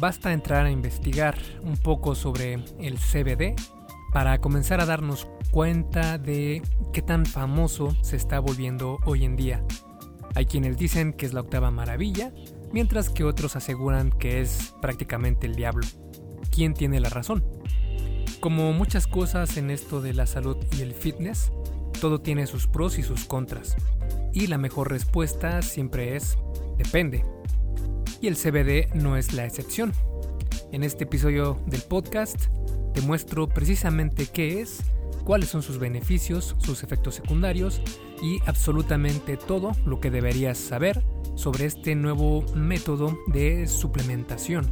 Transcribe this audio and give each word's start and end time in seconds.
basta 0.00 0.32
entrar 0.32 0.66
a 0.66 0.70
investigar 0.70 1.36
un 1.62 1.76
poco 1.76 2.14
sobre 2.14 2.54
el 2.80 2.98
CBD 2.98 3.54
para 4.12 4.40
comenzar 4.40 4.80
a 4.80 4.86
darnos 4.86 5.28
cuenta 5.50 6.18
de 6.18 6.62
qué 6.92 7.02
tan 7.02 7.26
famoso 7.26 7.94
se 8.02 8.16
está 8.16 8.40
volviendo 8.40 8.98
hoy 9.04 9.24
en 9.24 9.36
día. 9.36 9.62
Hay 10.34 10.46
quienes 10.46 10.78
dicen 10.78 11.12
que 11.12 11.26
es 11.26 11.32
la 11.32 11.40
octava 11.40 11.70
maravilla, 11.70 12.32
mientras 12.72 13.10
que 13.10 13.24
otros 13.24 13.56
aseguran 13.56 14.10
que 14.10 14.40
es 14.40 14.74
prácticamente 14.80 15.46
el 15.46 15.54
diablo. 15.54 15.86
¿Quién 16.50 16.74
tiene 16.74 16.98
la 17.00 17.10
razón? 17.10 17.44
Como 18.40 18.72
muchas 18.72 19.06
cosas 19.06 19.56
en 19.56 19.70
esto 19.70 20.00
de 20.00 20.14
la 20.14 20.26
salud 20.26 20.56
y 20.78 20.82
el 20.82 20.94
fitness, 20.94 21.52
todo 22.00 22.20
tiene 22.20 22.46
sus 22.46 22.66
pros 22.66 22.98
y 22.98 23.02
sus 23.02 23.24
contras. 23.24 23.76
Y 24.32 24.46
la 24.46 24.56
mejor 24.56 24.90
respuesta 24.90 25.60
siempre 25.62 26.16
es 26.16 26.38
depende. 26.78 27.24
Y 28.20 28.28
el 28.28 28.36
CBD 28.36 28.94
no 28.94 29.16
es 29.16 29.32
la 29.32 29.46
excepción. 29.46 29.92
En 30.72 30.84
este 30.84 31.04
episodio 31.04 31.58
del 31.66 31.80
podcast 31.80 32.48
te 32.92 33.00
muestro 33.00 33.48
precisamente 33.48 34.26
qué 34.26 34.60
es, 34.60 34.82
cuáles 35.24 35.48
son 35.48 35.62
sus 35.62 35.78
beneficios, 35.78 36.54
sus 36.58 36.82
efectos 36.82 37.14
secundarios 37.14 37.80
y 38.22 38.40
absolutamente 38.44 39.38
todo 39.38 39.72
lo 39.86 40.00
que 40.00 40.10
deberías 40.10 40.58
saber 40.58 41.02
sobre 41.34 41.64
este 41.64 41.94
nuevo 41.94 42.44
método 42.54 43.18
de 43.28 43.66
suplementación. 43.66 44.70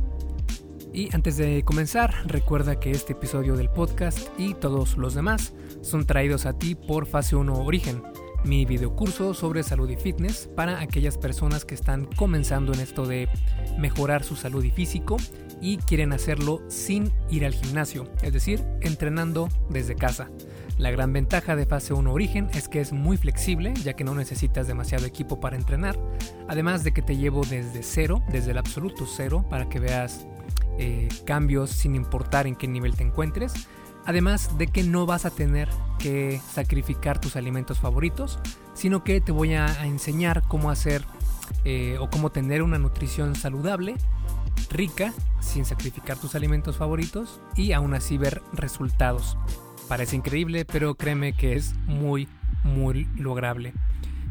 Y 0.93 1.15
antes 1.15 1.37
de 1.39 1.65
comenzar, 1.65 2.13
recuerda 2.27 2.79
que 2.81 2.91
este 2.91 3.15
episodio 3.15 3.57
del 3.57 3.71
podcast 3.71 4.29
y 4.39 4.55
todos 4.55 4.99
los 4.99 5.15
demás 5.15 5.55
son 5.81 6.05
traídos 6.05 6.45
a 6.45 6.59
ti 6.59 6.75
por 6.75 7.07
Fase 7.07 7.37
1 7.37 7.65
Origen, 7.65 8.03
mi 8.45 8.65
videocurso 8.65 9.35
sobre 9.35 9.63
salud 9.63 9.89
y 9.91 9.97
fitness 9.97 10.49
para 10.55 10.81
aquellas 10.81 11.19
personas 11.19 11.65
que 11.65 11.75
están 11.75 12.07
comenzando 12.07 12.73
en 12.73 12.81
esto 12.81 13.07
de 13.07 13.29
mejorar 13.79 14.25
su 14.25 14.37
salud 14.37 14.65
y 14.65 14.71
físico 14.71 15.17
y 15.61 15.79
quieren 15.79 16.13
hacerlo 16.13 16.63
sin 16.69 17.13
ir 17.31 17.45
al 17.45 17.55
gimnasio, 17.55 18.09
es 18.23 18.33
decir, 18.33 18.65
entrenando 18.81 19.49
desde 19.69 19.95
casa. 19.95 20.31
La 20.79 20.93
gran 20.93 21.13
ventaja 21.13 21.57
de 21.57 21.67
fase 21.67 21.93
1 21.93 22.13
origen 22.13 22.49
es 22.55 22.69
que 22.69 22.81
es 22.81 22.93
muy 22.93 23.17
flexible, 23.17 23.75
ya 23.75 23.95
que 23.95 24.05
no 24.05 24.15
necesitas 24.15 24.69
demasiado 24.69 25.07
equipo 25.07 25.41
para 25.41 25.57
entrenar, 25.57 25.99
además 26.47 26.85
de 26.85 26.93
que 26.93 27.03
te 27.03 27.17
llevo 27.17 27.43
desde 27.45 27.83
cero, 27.83 28.23
desde 28.31 28.53
el 28.53 28.59
absoluto 28.59 29.05
cero, 29.07 29.45
para 29.51 29.69
que 29.69 29.81
veas 29.81 30.27
eh, 30.79 31.09
cambios 31.25 31.71
sin 31.71 31.97
importar 31.97 32.47
en 32.47 32.55
qué 32.55 32.69
nivel 32.69 32.95
te 32.95 33.03
encuentres, 33.03 33.69
además 34.09 34.57
de 34.57 34.69
que 34.69 34.85
no 34.85 35.05
vas 35.05 35.27
a 35.27 35.31
tener 35.31 35.69
que 35.99 36.41
sacrificar 36.55 37.21
tus 37.21 37.37
alimentos 37.37 37.79
favoritos, 37.79 38.39
sino 38.73 39.05
que 39.05 39.21
te 39.21 39.33
voy 39.33 39.53
a, 39.53 39.85
enseñar 39.85 40.45
cómo 40.49 40.71
hacer 40.71 41.05
eh, 41.67 41.99
o 42.01 42.09
cómo 42.09 42.31
tener 42.31 42.63
una 42.63 42.79
nutrición 42.79 43.35
saludable, 43.35 43.97
rica, 44.71 45.13
sin 45.41 45.67
sacrificar 45.67 46.17
tus 46.17 46.35
alimentos 46.35 46.79
favoritos 46.79 47.43
y 47.55 47.73
aún 47.73 47.93
así 47.93 48.17
ver 48.17 48.41
resultados. 48.55 49.37
Parece 49.89 50.17
increíble, 50.17 50.65
pero 50.65 50.95
créeme 50.95 51.35
que 51.35 51.53
es 51.53 51.75
muy, 51.87 52.29
muy 52.65 53.07
lograble. 53.15 53.75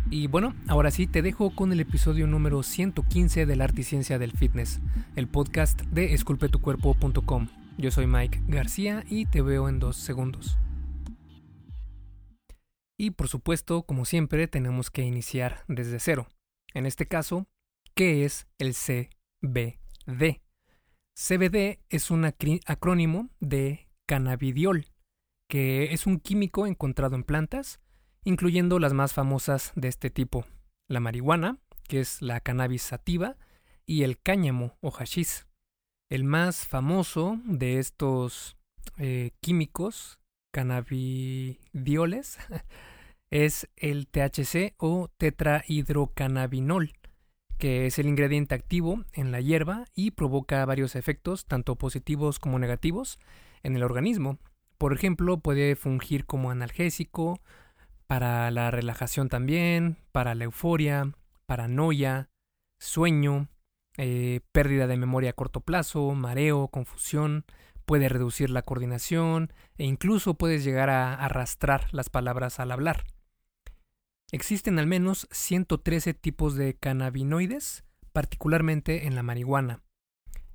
Y 0.09 0.25
bueno, 0.25 0.55
ahora 0.67 0.89
sí 0.89 1.05
te 1.05 1.21
dejo 1.21 1.53
con 1.53 1.71
el 1.71 1.81
episodio 1.81 2.25
número 2.25 2.63
115 2.63 3.45
del 3.45 3.61
Arte 3.61 3.81
y 3.81 3.83
Ciencia 3.83 4.17
del 4.17 4.31
Fitness, 4.31 4.79
el 5.15 5.27
podcast 5.27 5.81
de 5.83 6.15
esculpetucuerpo.com. 6.15 7.47
Yo 7.79 7.91
soy 7.91 8.07
Mike 8.07 8.41
García 8.47 9.03
y 9.07 9.27
te 9.27 9.43
veo 9.43 9.69
en 9.69 9.77
dos 9.77 9.97
segundos. 9.97 10.57
Y 12.97 13.11
por 13.11 13.27
supuesto, 13.27 13.83
como 13.83 14.05
siempre, 14.05 14.47
tenemos 14.47 14.89
que 14.89 15.03
iniciar 15.03 15.63
desde 15.67 15.99
cero. 15.99 16.27
En 16.73 16.87
este 16.87 17.05
caso, 17.05 17.45
¿qué 17.93 18.25
es 18.25 18.47
el 18.57 18.73
CBD? 18.73 20.41
CBD 21.13 21.79
es 21.89 22.09
un 22.09 22.25
acrónimo 22.25 23.29
de 23.39 23.87
cannabidiol, 24.07 24.87
que 25.47 25.93
es 25.93 26.07
un 26.07 26.19
químico 26.19 26.65
encontrado 26.65 27.15
en 27.15 27.23
plantas, 27.23 27.79
incluyendo 28.23 28.79
las 28.79 28.93
más 28.93 29.13
famosas 29.13 29.71
de 29.75 29.87
este 29.87 30.09
tipo, 30.09 30.45
la 30.87 30.99
marihuana, 30.99 31.59
que 31.87 31.99
es 31.99 32.23
la 32.23 32.39
cannabis 32.39 32.81
sativa, 32.81 33.37
y 33.85 34.01
el 34.01 34.19
cáñamo 34.19 34.77
o 34.81 34.89
hashish. 34.89 35.46
El 36.09 36.23
más 36.23 36.65
famoso 36.65 37.39
de 37.43 37.79
estos 37.79 38.55
eh, 38.97 39.31
químicos 39.41 40.19
cannabidioles 40.53 42.37
es 43.29 43.69
el 43.75 44.07
THC 44.07 44.73
o 44.77 45.09
tetrahidrocannabinol, 45.17 46.93
que 47.57 47.87
es 47.87 47.99
el 47.99 48.07
ingrediente 48.07 48.55
activo 48.55 49.03
en 49.11 49.31
la 49.31 49.41
hierba 49.41 49.85
y 49.93 50.11
provoca 50.11 50.65
varios 50.65 50.95
efectos, 50.95 51.45
tanto 51.45 51.75
positivos 51.75 52.39
como 52.39 52.57
negativos, 52.57 53.19
en 53.63 53.75
el 53.75 53.83
organismo, 53.83 54.39
por 54.77 54.93
ejemplo, 54.93 55.39
puede 55.39 55.75
fungir 55.75 56.25
como 56.25 56.51
analgésico, 56.51 57.41
para 58.05 58.49
la 58.51 58.71
relajación 58.71 59.27
también, 59.27 59.97
para 60.13 60.33
la 60.33 60.45
euforia, 60.45 61.11
paranoia, 61.45 62.29
sueño, 62.79 63.49
eh, 63.97 64.41
pérdida 64.51 64.87
de 64.87 64.97
memoria 64.97 65.31
a 65.31 65.33
corto 65.33 65.61
plazo, 65.61 66.13
mareo, 66.13 66.67
confusión, 66.67 67.45
puede 67.85 68.09
reducir 68.09 68.49
la 68.49 68.61
coordinación 68.61 69.51
e 69.77 69.85
incluso 69.85 70.35
puedes 70.35 70.63
llegar 70.63 70.89
a 70.89 71.13
arrastrar 71.13 71.87
las 71.93 72.09
palabras 72.09 72.59
al 72.59 72.71
hablar. 72.71 73.05
Existen 74.31 74.77
al 74.77 74.87
menos 74.87 75.27
113 75.31 76.13
tipos 76.13 76.55
de 76.55 76.73
cannabinoides, 76.75 77.85
particularmente 78.11 79.07
en 79.07 79.15
la 79.15 79.23
marihuana. 79.23 79.83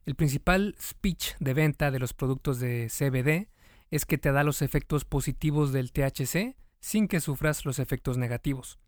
El 0.05 0.15
principal 0.15 0.75
speech 0.81 1.37
de 1.39 1.55
venta 1.55 1.91
de 1.91 1.99
los 1.99 2.13
productos 2.13 2.61
de 2.61 2.89
CBD 2.91 3.49
es 3.91 4.05
que 4.05 4.19
te 4.19 4.33
da 4.33 4.45
los 4.45 4.61
efectos 4.61 5.05
positivos 5.05 5.73
del 5.73 5.93
THC 5.93 6.57
sin 6.81 7.09
que 7.09 7.21
sufras 7.21 7.65
los 7.65 7.79
efectos 7.79 8.19
negativos. 8.19 8.79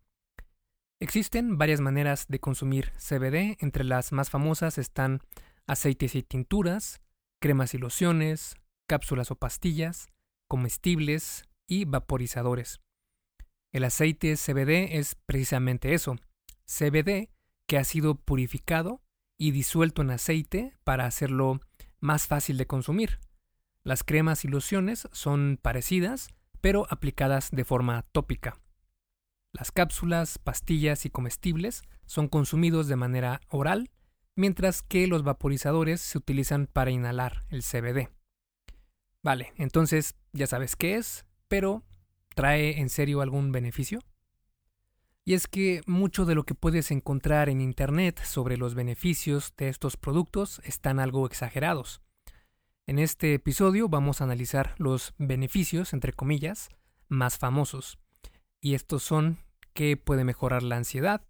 Existen 1.01 1.57
varias 1.57 1.81
maneras 1.81 2.25
de 2.29 2.39
consumir 2.39 2.91
CBD, 2.93 3.57
entre 3.59 3.83
las 3.83 4.13
más 4.13 4.29
famosas 4.29 4.77
están 4.77 5.19
aceites 5.67 6.15
y 6.15 6.23
tinturas, 6.23 7.01
cremas 7.41 7.73
y 7.73 7.77
lociones, 7.77 8.55
cápsulas 8.87 9.29
o 9.29 9.35
pastillas, 9.35 10.07
comestibles 10.47 11.43
y 11.67 11.83
vaporizadores. 11.83 12.79
El 13.73 13.83
aceite 13.83 14.37
CBD 14.37 14.97
es 14.97 15.15
precisamente 15.25 15.93
eso, 15.93 16.15
CBD 16.65 17.29
que 17.67 17.77
ha 17.77 17.83
sido 17.83 18.15
purificado 18.15 19.01
y 19.37 19.51
disuelto 19.51 20.01
en 20.01 20.11
aceite 20.11 20.77
para 20.85 21.05
hacerlo 21.05 21.59
más 21.99 22.27
fácil 22.27 22.57
de 22.57 22.67
consumir. 22.67 23.19
Las 23.83 24.03
cremas 24.03 24.45
y 24.45 24.47
lociones 24.47 25.09
son 25.11 25.59
parecidas, 25.61 26.29
pero 26.61 26.87
aplicadas 26.89 27.51
de 27.51 27.65
forma 27.65 28.03
tópica. 28.13 28.57
Las 29.57 29.71
cápsulas, 29.71 30.37
pastillas 30.37 31.05
y 31.05 31.09
comestibles 31.09 31.83
son 32.05 32.27
consumidos 32.27 32.89
de 32.89 32.97
manera 32.97 33.39
oral, 33.47 33.89
mientras 34.35 34.81
que 34.81 35.07
los 35.07 35.23
vaporizadores 35.23 36.01
se 36.01 36.17
utilizan 36.17 36.67
para 36.67 36.91
inhalar 36.91 37.45
el 37.49 37.63
CBD. 37.63 38.09
Vale, 39.23 39.53
entonces 39.55 40.15
ya 40.33 40.45
sabes 40.45 40.75
qué 40.75 40.95
es, 40.95 41.25
pero 41.47 41.83
¿trae 42.35 42.81
en 42.81 42.89
serio 42.89 43.21
algún 43.21 43.53
beneficio? 43.53 44.01
Y 45.23 45.35
es 45.35 45.47
que 45.47 45.81
mucho 45.87 46.25
de 46.25 46.35
lo 46.35 46.43
que 46.43 46.53
puedes 46.53 46.91
encontrar 46.91 47.47
en 47.47 47.61
Internet 47.61 48.21
sobre 48.25 48.57
los 48.57 48.75
beneficios 48.75 49.53
de 49.55 49.69
estos 49.69 49.95
productos 49.95 50.59
están 50.65 50.99
algo 50.99 51.25
exagerados. 51.25 52.01
En 52.87 52.99
este 52.99 53.33
episodio 53.33 53.87
vamos 53.87 54.19
a 54.19 54.25
analizar 54.25 54.75
los 54.79 55.13
beneficios, 55.17 55.93
entre 55.93 56.11
comillas, 56.11 56.67
más 57.07 57.37
famosos. 57.37 57.99
Y 58.59 58.73
estos 58.73 59.01
son 59.01 59.44
que 59.75 59.97
puede 59.97 60.23
mejorar 60.23 60.63
la 60.63 60.77
ansiedad, 60.77 61.21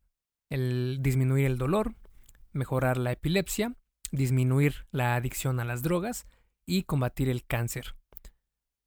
el 0.50 1.00
disminuir 1.02 1.48
el 1.48 1.58
dolor, 1.58 1.96
mejorar 2.54 2.98
la 2.98 3.12
epilepsia, 3.12 3.76
disminuir 4.12 4.86
la 4.92 5.16
adicción 5.16 5.60
a 5.60 5.66
las 5.66 5.82
drogas 5.82 6.28
y 6.66 6.84
combatir 6.84 7.28
el 7.28 7.46
cáncer. 7.46 7.96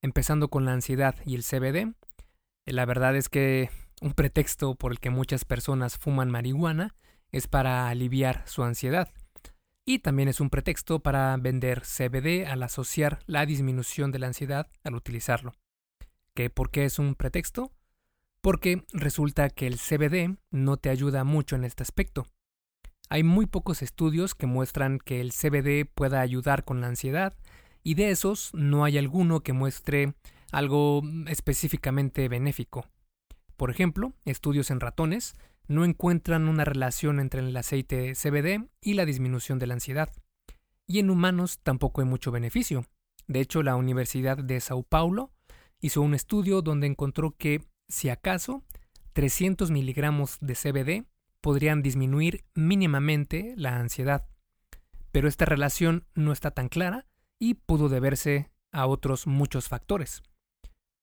Empezando 0.01 0.49
con 0.49 0.65
la 0.65 0.73
ansiedad 0.73 1.17
y 1.27 1.35
el 1.35 1.43
CBD, 1.43 1.95
la 2.65 2.87
verdad 2.87 3.17
es 3.17 3.29
que 3.29 3.69
un 4.01 4.13
pretexto 4.13 4.77
por 4.77 4.93
el 4.93 5.01
que 5.01 5.11
muchas 5.11 5.45
personas 5.45 5.99
fuman 5.99 6.31
marihuana 6.31 6.95
es 7.33 7.49
para 7.49 7.89
aliviar 7.89 8.45
su 8.47 8.63
ansiedad 8.63 9.11
y 9.85 9.99
también 9.99 10.29
es 10.29 10.41
un 10.41 10.51
pretexto 10.51 11.01
para 11.01 11.37
vender 11.37 11.83
CBD 11.83 12.47
al 12.47 12.63
asociar 12.63 13.19
la 13.27 13.45
disminución 13.45 14.13
de 14.13 14.21
la 14.21 14.29
ansiedad 14.29 14.69
al 14.85 14.95
utilizarlo. 14.95 15.55
¿Qué, 16.35 16.49
¿Por 16.49 16.71
qué 16.71 16.85
es 16.85 16.99
un 16.99 17.17
pretexto? 17.17 17.73
Porque 18.41 18.85
resulta 18.93 19.51
que 19.51 19.67
el 19.67 19.79
CBD 19.79 20.37
no 20.51 20.77
te 20.77 20.91
ayuda 20.91 21.25
mucho 21.25 21.57
en 21.57 21.65
este 21.65 21.83
aspecto. 21.83 22.27
Hay 23.11 23.23
muy 23.23 23.47
pocos 23.47 23.83
estudios 23.83 24.35
que 24.35 24.47
muestran 24.47 24.99
que 24.99 25.21
el 25.21 25.33
CBD 25.33 25.91
pueda 25.93 26.21
ayudar 26.21 26.65
con 26.65 26.81
la 26.81 26.89
ansiedad 26.89 27.35
y 27.83 27.95
de 27.95 28.11
esos 28.11 28.51
no 28.53 28.85
hay 28.85 28.99
alguno 28.99 29.41
que 29.41 29.53
muestre 29.53 30.15
algo 30.53 31.03
específicamente 31.27 32.29
benéfico. 32.29 32.87
Por 33.57 33.71
ejemplo, 33.71 34.13
estudios 34.25 34.71
en 34.71 34.81
ratones 34.81 35.35
no 35.67 35.85
encuentran 35.85 36.49
una 36.49 36.65
relación 36.65 37.21
entre 37.21 37.41
el 37.41 37.57
aceite 37.57 38.15
CBD 38.15 38.69
y 38.81 38.95
la 38.95 39.05
disminución 39.05 39.59
de 39.59 39.67
la 39.67 39.75
ansiedad. 39.75 40.11
y 40.91 41.01
en 41.01 41.11
humanos 41.11 41.59
tampoco 41.63 42.01
hay 42.01 42.07
mucho 42.07 42.31
beneficio. 42.31 42.87
De 43.27 43.41
hecho, 43.41 43.63
la 43.63 43.77
Universidad 43.77 44.39
de 44.39 44.59
Sao 44.59 44.83
Paulo 44.83 45.31
hizo 45.83 46.01
un 46.01 46.15
estudio 46.15 46.63
donde 46.63 46.87
encontró 46.87 47.33
que, 47.37 47.63
si 47.89 48.09
acaso, 48.09 48.63
300 49.15 49.71
miligramos 49.71 50.39
de 50.41 50.55
CBD 50.55 51.07
podrían 51.41 51.83
disminuir 51.83 52.45
mínimamente 52.55 53.55
la 53.57 53.77
ansiedad. 53.77 54.29
Pero 55.13 55.29
esta 55.29 55.45
relación 55.45 56.07
no 56.15 56.33
está 56.33 56.51
tan 56.51 56.69
clara 56.69 57.07
y 57.39 57.55
pudo 57.55 57.89
deberse 57.89 58.51
a 58.73 58.87
otros 58.87 59.27
muchos 59.27 59.69
factores. 59.69 60.23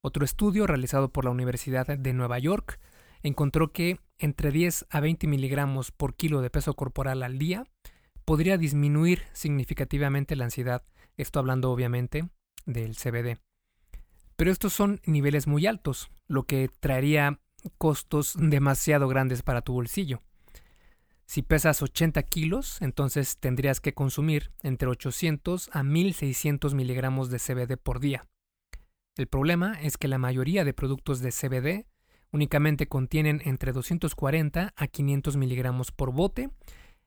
Otro 0.02 0.24
estudio 0.24 0.68
realizado 0.68 1.10
por 1.10 1.26
la 1.26 1.32
Universidad 1.32 1.88
de 1.88 2.14
Nueva 2.14 2.38
York 2.38 2.80
encontró 3.24 3.72
que 3.72 4.00
entre 4.20 4.52
10 4.52 4.86
a 4.90 5.00
20 5.00 5.28
miligramos 5.28 5.92
por 5.92 6.16
kilo 6.16 6.42
de 6.42 6.52
peso 6.52 6.76
corporal 6.76 7.24
al 7.24 7.40
día 7.40 7.66
podría 8.24 8.58
disminuir 8.58 9.24
significativamente 9.34 10.36
la 10.36 10.46
ansiedad, 10.46 10.84
esto 11.18 11.40
hablando 11.40 11.72
obviamente 11.72 12.30
del 12.66 12.96
CBD. 12.96 13.40
Pero 14.36 14.52
estos 14.52 14.74
son 14.74 15.02
niveles 15.06 15.48
muy 15.48 15.66
altos, 15.66 16.10
lo 16.28 16.44
que 16.44 16.70
traería 16.80 17.40
costos 17.78 18.36
demasiado 18.38 19.08
grandes 19.08 19.42
para 19.42 19.62
tu 19.62 19.74
bolsillo. 19.74 20.22
Si 21.26 21.42
pesas 21.42 21.82
80 21.82 22.22
kilos, 22.24 22.82
entonces 22.82 23.38
tendrías 23.38 23.82
que 23.82 23.94
consumir 23.94 24.52
entre 24.62 24.88
800 24.88 25.70
a 25.74 25.84
1600 25.84 26.76
miligramos 26.76 27.30
de 27.30 27.40
CBD 27.40 27.78
por 27.78 28.00
día. 28.00 28.28
El 29.18 29.28
problema 29.28 29.80
es 29.82 29.98
que 29.98 30.08
la 30.08 30.18
mayoría 30.18 30.64
de 30.66 30.74
productos 30.74 31.22
de 31.22 31.32
CBD 31.32 31.88
únicamente 32.32 32.88
contienen 32.88 33.42
entre 33.46 33.72
240 33.72 34.74
a 34.76 34.88
500 34.88 35.38
miligramos 35.38 35.92
por 35.92 36.12
bote 36.12 36.50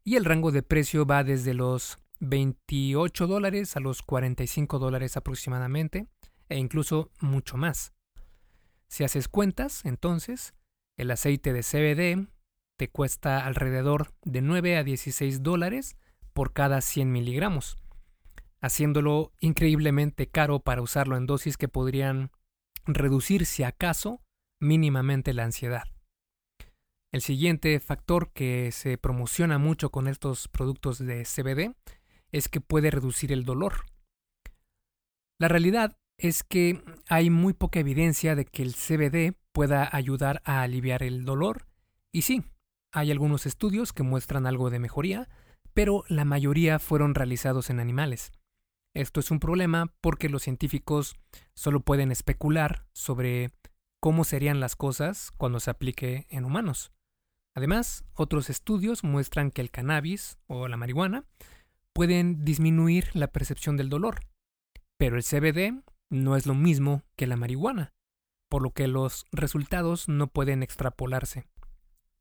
y 0.03 0.17
el 0.17 0.25
rango 0.25 0.51
de 0.51 0.63
precio 0.63 1.07
va 1.07 1.23
desde 1.23 1.55
los 1.55 1.99
28 2.21 3.27
dólares 3.27 3.77
a 3.77 3.81
los 3.81 4.03
45 4.03 4.79
dólares 4.79 5.17
aproximadamente 5.17 6.09
e 6.49 6.57
incluso 6.57 7.11
mucho 7.21 7.57
más. 7.57 7.93
Si 8.89 9.05
haces 9.05 9.29
cuentas, 9.29 9.85
entonces, 9.85 10.55
el 10.97 11.11
aceite 11.11 11.53
de 11.53 11.63
CBD 11.63 12.29
te 12.77 12.89
cuesta 12.89 13.45
alrededor 13.45 14.15
de 14.25 14.41
9 14.41 14.77
a 14.77 14.85
16 14.85 15.43
dólares 15.43 15.97
por 16.33 16.53
cada 16.53 16.81
100 16.81 17.11
miligramos, 17.13 17.77
haciéndolo 18.61 19.33
increíblemente 19.41 20.29
caro 20.29 20.61
para 20.61 20.83
usarlo 20.83 21.17
en 21.17 21.27
dosis 21.27 21.57
que 21.57 21.69
podrían 21.69 22.31
reducir, 22.87 23.47
si 23.47 23.63
acaso, 23.63 24.23
mínimamente 24.61 25.35
la 25.35 25.45
ansiedad. 25.45 25.85
El 27.11 27.23
siguiente 27.23 27.81
factor 27.81 28.33
que 28.33 28.71
se 28.73 28.99
promociona 28.99 29.59
mucho 29.59 29.91
con 29.91 30.09
estos 30.09 30.49
productos 30.49 30.99
de 30.99 31.25
CBD 31.25 31.75
es 32.33 32.49
que 32.49 32.61
puede 32.61 32.91
reducir 32.91 33.33
el 33.33 33.45
dolor. 33.45 33.87
La 35.39 35.49
realidad 35.49 35.97
es 36.19 36.43
que 36.43 36.83
hay 37.09 37.31
muy 37.31 37.55
poca 37.55 37.81
evidencia 37.81 38.35
de 38.35 38.45
que 38.45 38.63
el 38.63 38.75
CBD 38.75 39.37
pueda 39.53 39.89
ayudar 39.91 40.43
a 40.45 40.63
aliviar 40.63 41.03
el 41.03 41.25
dolor, 41.25 41.67
y 42.13 42.23
sí, 42.23 42.45
hay 42.93 43.11
algunos 43.11 43.47
estudios 43.47 43.93
que 43.93 44.03
muestran 44.03 44.47
algo 44.47 44.71
de 44.71 44.81
mejoría, 44.81 45.29
pero 45.75 46.05
la 46.09 46.25
mayoría 46.25 46.79
fueron 46.79 47.15
realizados 47.15 47.71
en 47.71 47.81
animales. 47.81 48.33
Esto 48.95 49.21
es 49.21 49.31
un 49.31 49.39
problema 49.39 49.93
porque 50.01 50.29
los 50.29 50.43
científicos 50.43 51.15
solo 51.55 51.81
pueden 51.81 52.11
especular 52.11 52.87
sobre 52.93 53.51
cómo 54.01 54.25
serían 54.25 54.59
las 54.59 54.75
cosas 54.75 55.31
cuando 55.37 55.61
se 55.61 55.71
aplique 55.71 56.27
en 56.31 56.45
humanos. 56.45 56.91
Además, 57.55 58.05
otros 58.15 58.51
estudios 58.51 59.05
muestran 59.05 59.51
que 59.51 59.61
el 59.61 59.71
cannabis 59.71 60.39
o 60.47 60.69
la 60.69 60.77
marihuana 60.77 61.25
pueden 61.93 62.45
disminuir 62.45 63.11
la 63.15 63.29
percepción 63.29 63.77
del 63.77 63.89
dolor, 63.89 64.21
pero 64.97 65.17
el 65.17 65.23
CBD 65.23 65.83
no 66.11 66.37
es 66.37 66.47
lo 66.47 66.55
mismo 66.55 67.03
que 67.17 67.27
la 67.27 67.37
marihuana, 67.37 67.93
por 68.49 68.63
lo 68.63 68.71
que 68.71 68.89
los 68.89 69.27
resultados 69.33 70.09
no 70.09 70.29
pueden 70.29 70.63
extrapolarse. 70.63 71.47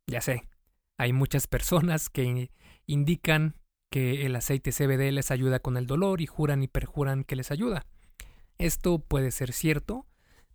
Ya 0.08 0.22
sé, 0.22 0.48
hay 0.98 1.14
muchas 1.14 1.48
personas 1.48 2.10
que 2.10 2.52
indican 2.86 3.56
que 3.90 4.26
el 4.26 4.36
aceite 4.36 4.72
CBD 4.72 5.12
les 5.12 5.32
ayuda 5.32 5.60
con 5.60 5.78
el 5.78 5.88
dolor 5.88 6.22
y 6.22 6.26
juran 6.26 6.64
y 6.64 6.68
perjuran 6.68 7.24
que 7.24 7.36
les 7.36 7.52
ayuda. 7.52 7.86
Esto 8.58 9.00
puede 9.00 9.32
ser 9.32 9.54
cierto, 9.54 10.08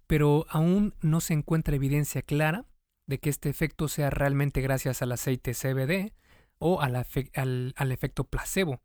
pero 0.07 0.47
aún 0.49 0.95
no 1.01 1.21
se 1.21 1.35
encuentra 1.35 1.77
evidencia 1.77 2.23
clara 2.23 2.67
de 3.07 3.19
que 3.19 3.31
este 3.31 3.49
efecto 3.49 3.89
sea 3.89 4.11
realmente 4.11 4.61
gracias 4.61 5.03
al 5.03 5.13
aceite 5.13 5.55
CBD 5.55 6.13
o 6.59 6.81
al, 6.81 6.97
al, 6.97 7.93
efecto 7.93 8.25
placebo. 8.25 8.83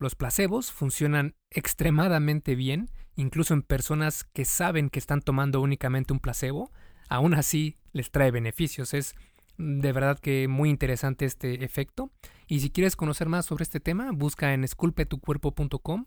Los 0.00 0.14
placebos 0.14 0.70
funcionan 0.70 1.34
extremadamente 1.50 2.54
bien, 2.54 2.88
incluso 3.16 3.52
en 3.54 3.62
personas 3.62 4.24
que 4.24 4.44
saben 4.44 4.90
que 4.90 5.00
están 5.00 5.22
tomando 5.22 5.60
únicamente 5.60 6.12
un 6.12 6.20
placebo, 6.20 6.70
aún 7.08 7.34
así 7.34 7.76
les 7.92 8.10
trae 8.10 8.30
beneficios. 8.30 8.94
Es 8.94 9.16
de 9.56 9.92
verdad 9.92 10.18
que 10.20 10.46
muy 10.46 10.70
interesante 10.70 11.24
este 11.24 11.64
efecto. 11.64 12.12
Y 12.46 12.60
si 12.60 12.70
quieres 12.70 12.94
conocer 12.94 13.28
más 13.28 13.46
sobre 13.46 13.64
este 13.64 13.80
tema, 13.80 14.12
busca 14.12 14.54
en 14.54 14.62
esculpetucuerpo.com 14.62 16.06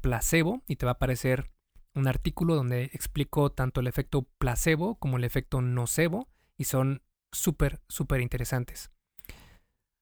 placebo 0.00 0.62
y 0.68 0.76
te 0.76 0.86
va 0.86 0.92
a 0.92 0.94
aparecer 0.94 1.50
un 1.94 2.06
artículo 2.06 2.54
donde 2.54 2.84
explico 2.84 3.50
tanto 3.50 3.80
el 3.80 3.88
efecto 3.88 4.28
placebo 4.38 4.96
como 4.96 5.16
el 5.16 5.24
efecto 5.24 5.60
nocebo 5.62 6.28
y 6.56 6.64
son 6.64 7.02
súper, 7.32 7.80
súper 7.88 8.20
interesantes. 8.20 8.90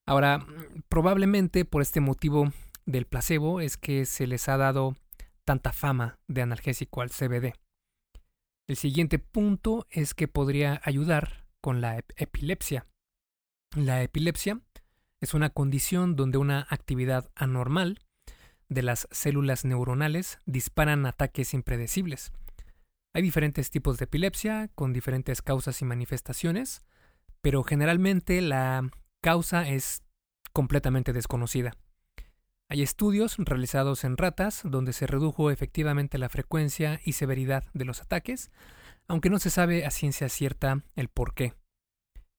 Ahora, 0.07 0.45
probablemente 0.91 1.65
por 1.65 1.81
este 1.81 2.01
motivo 2.01 2.53
del 2.87 3.07
placebo 3.07 3.61
es 3.61 3.77
que 3.77 4.07
se 4.07 4.27
les 4.27 4.49
ha 4.49 4.57
dado 4.57 4.97
tanta 5.45 5.73
fama 5.73 6.19
de 6.29 6.43
analgésico 6.43 7.01
al 7.01 7.11
CBD. 7.11 7.55
El 8.67 8.77
siguiente 8.77 9.19
punto 9.19 9.87
es 9.91 10.15
que 10.15 10.29
podría 10.29 10.81
ayudar 10.85 11.47
con 11.61 11.81
la 11.81 11.99
epilepsia. 12.17 12.87
La 13.77 14.03
epilepsia 14.03 14.61
es 15.21 15.35
una 15.35 15.51
condición 15.51 16.17
donde 16.17 16.39
una 16.39 16.67
actividad 16.71 17.31
anormal 17.35 17.99
de 18.69 18.83
las 18.83 19.09
células 19.11 19.65
neuronales 19.65 20.39
disparan 20.47 21.07
ataques 21.07 21.55
impredecibles. 21.55 22.33
Hay 23.15 23.23
diferentes 23.23 23.71
tipos 23.71 23.99
de 23.99 24.05
epilepsia 24.05 24.71
con 24.75 24.93
diferentes 24.93 25.43
causas 25.43 25.81
y 25.83 25.85
manifestaciones, 25.85 26.83
pero 27.43 27.63
generalmente 27.63 28.41
la 28.41 28.91
causa 29.23 29.69
es 29.69 30.03
completamente 30.53 31.13
desconocida. 31.13 31.73
Hay 32.71 32.83
estudios 32.83 33.37
realizados 33.39 34.05
en 34.05 34.17
ratas 34.17 34.63
donde 34.65 34.93
se 34.93 35.07
redujo 35.07 35.51
efectivamente 35.51 36.19
la 36.19 36.29
frecuencia 36.29 37.01
y 37.05 37.13
severidad 37.13 37.65
de 37.75 37.85
los 37.85 38.01
ataques, 38.01 38.51
aunque 39.07 39.31
no 39.31 39.39
se 39.39 39.51
sabe 39.51 39.85
a 39.85 39.91
ciencia 39.91 40.29
cierta 40.29 40.83
el 40.97 41.09
por 41.09 41.35
qué. 41.35 41.55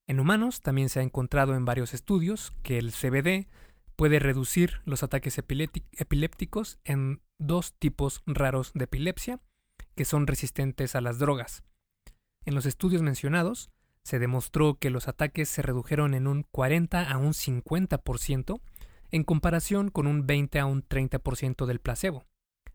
En 0.08 0.20
humanos 0.20 0.62
también 0.62 0.90
se 0.90 1.00
ha 1.00 1.04
encontrado 1.04 1.56
en 1.56 1.66
varios 1.66 1.94
estudios 1.94 2.54
que 2.64 2.78
el 2.78 2.92
CBD 2.92 3.48
puede 3.96 4.20
reducir 4.20 4.82
los 4.86 5.04
ataques 5.04 5.38
epilépticos 5.38 6.80
en 6.84 7.22
dos 7.40 7.74
tipos 7.74 8.22
raros 8.26 8.72
de 8.74 8.86
epilepsia 8.86 9.40
que 9.96 10.06
son 10.06 10.28
resistentes 10.28 10.96
a 10.96 11.02
las 11.02 11.20
drogas. 11.20 11.64
En 12.46 12.56
los 12.56 12.66
estudios 12.66 13.02
mencionados, 13.02 13.72
se 14.04 14.20
demostró 14.20 14.76
que 14.76 14.92
los 14.92 15.08
ataques 15.08 15.50
se 15.50 15.64
redujeron 15.64 16.14
en 16.14 16.28
un 16.28 16.44
40 16.44 17.10
a 17.10 17.18
un 17.18 17.34
50% 17.34 18.62
en 19.12 19.24
comparación 19.24 19.90
con 19.90 20.08
un 20.08 20.26
20 20.26 20.60
a 20.60 20.66
un 20.66 20.88
30% 20.88 21.66
del 21.66 21.80
placebo. 21.80 22.26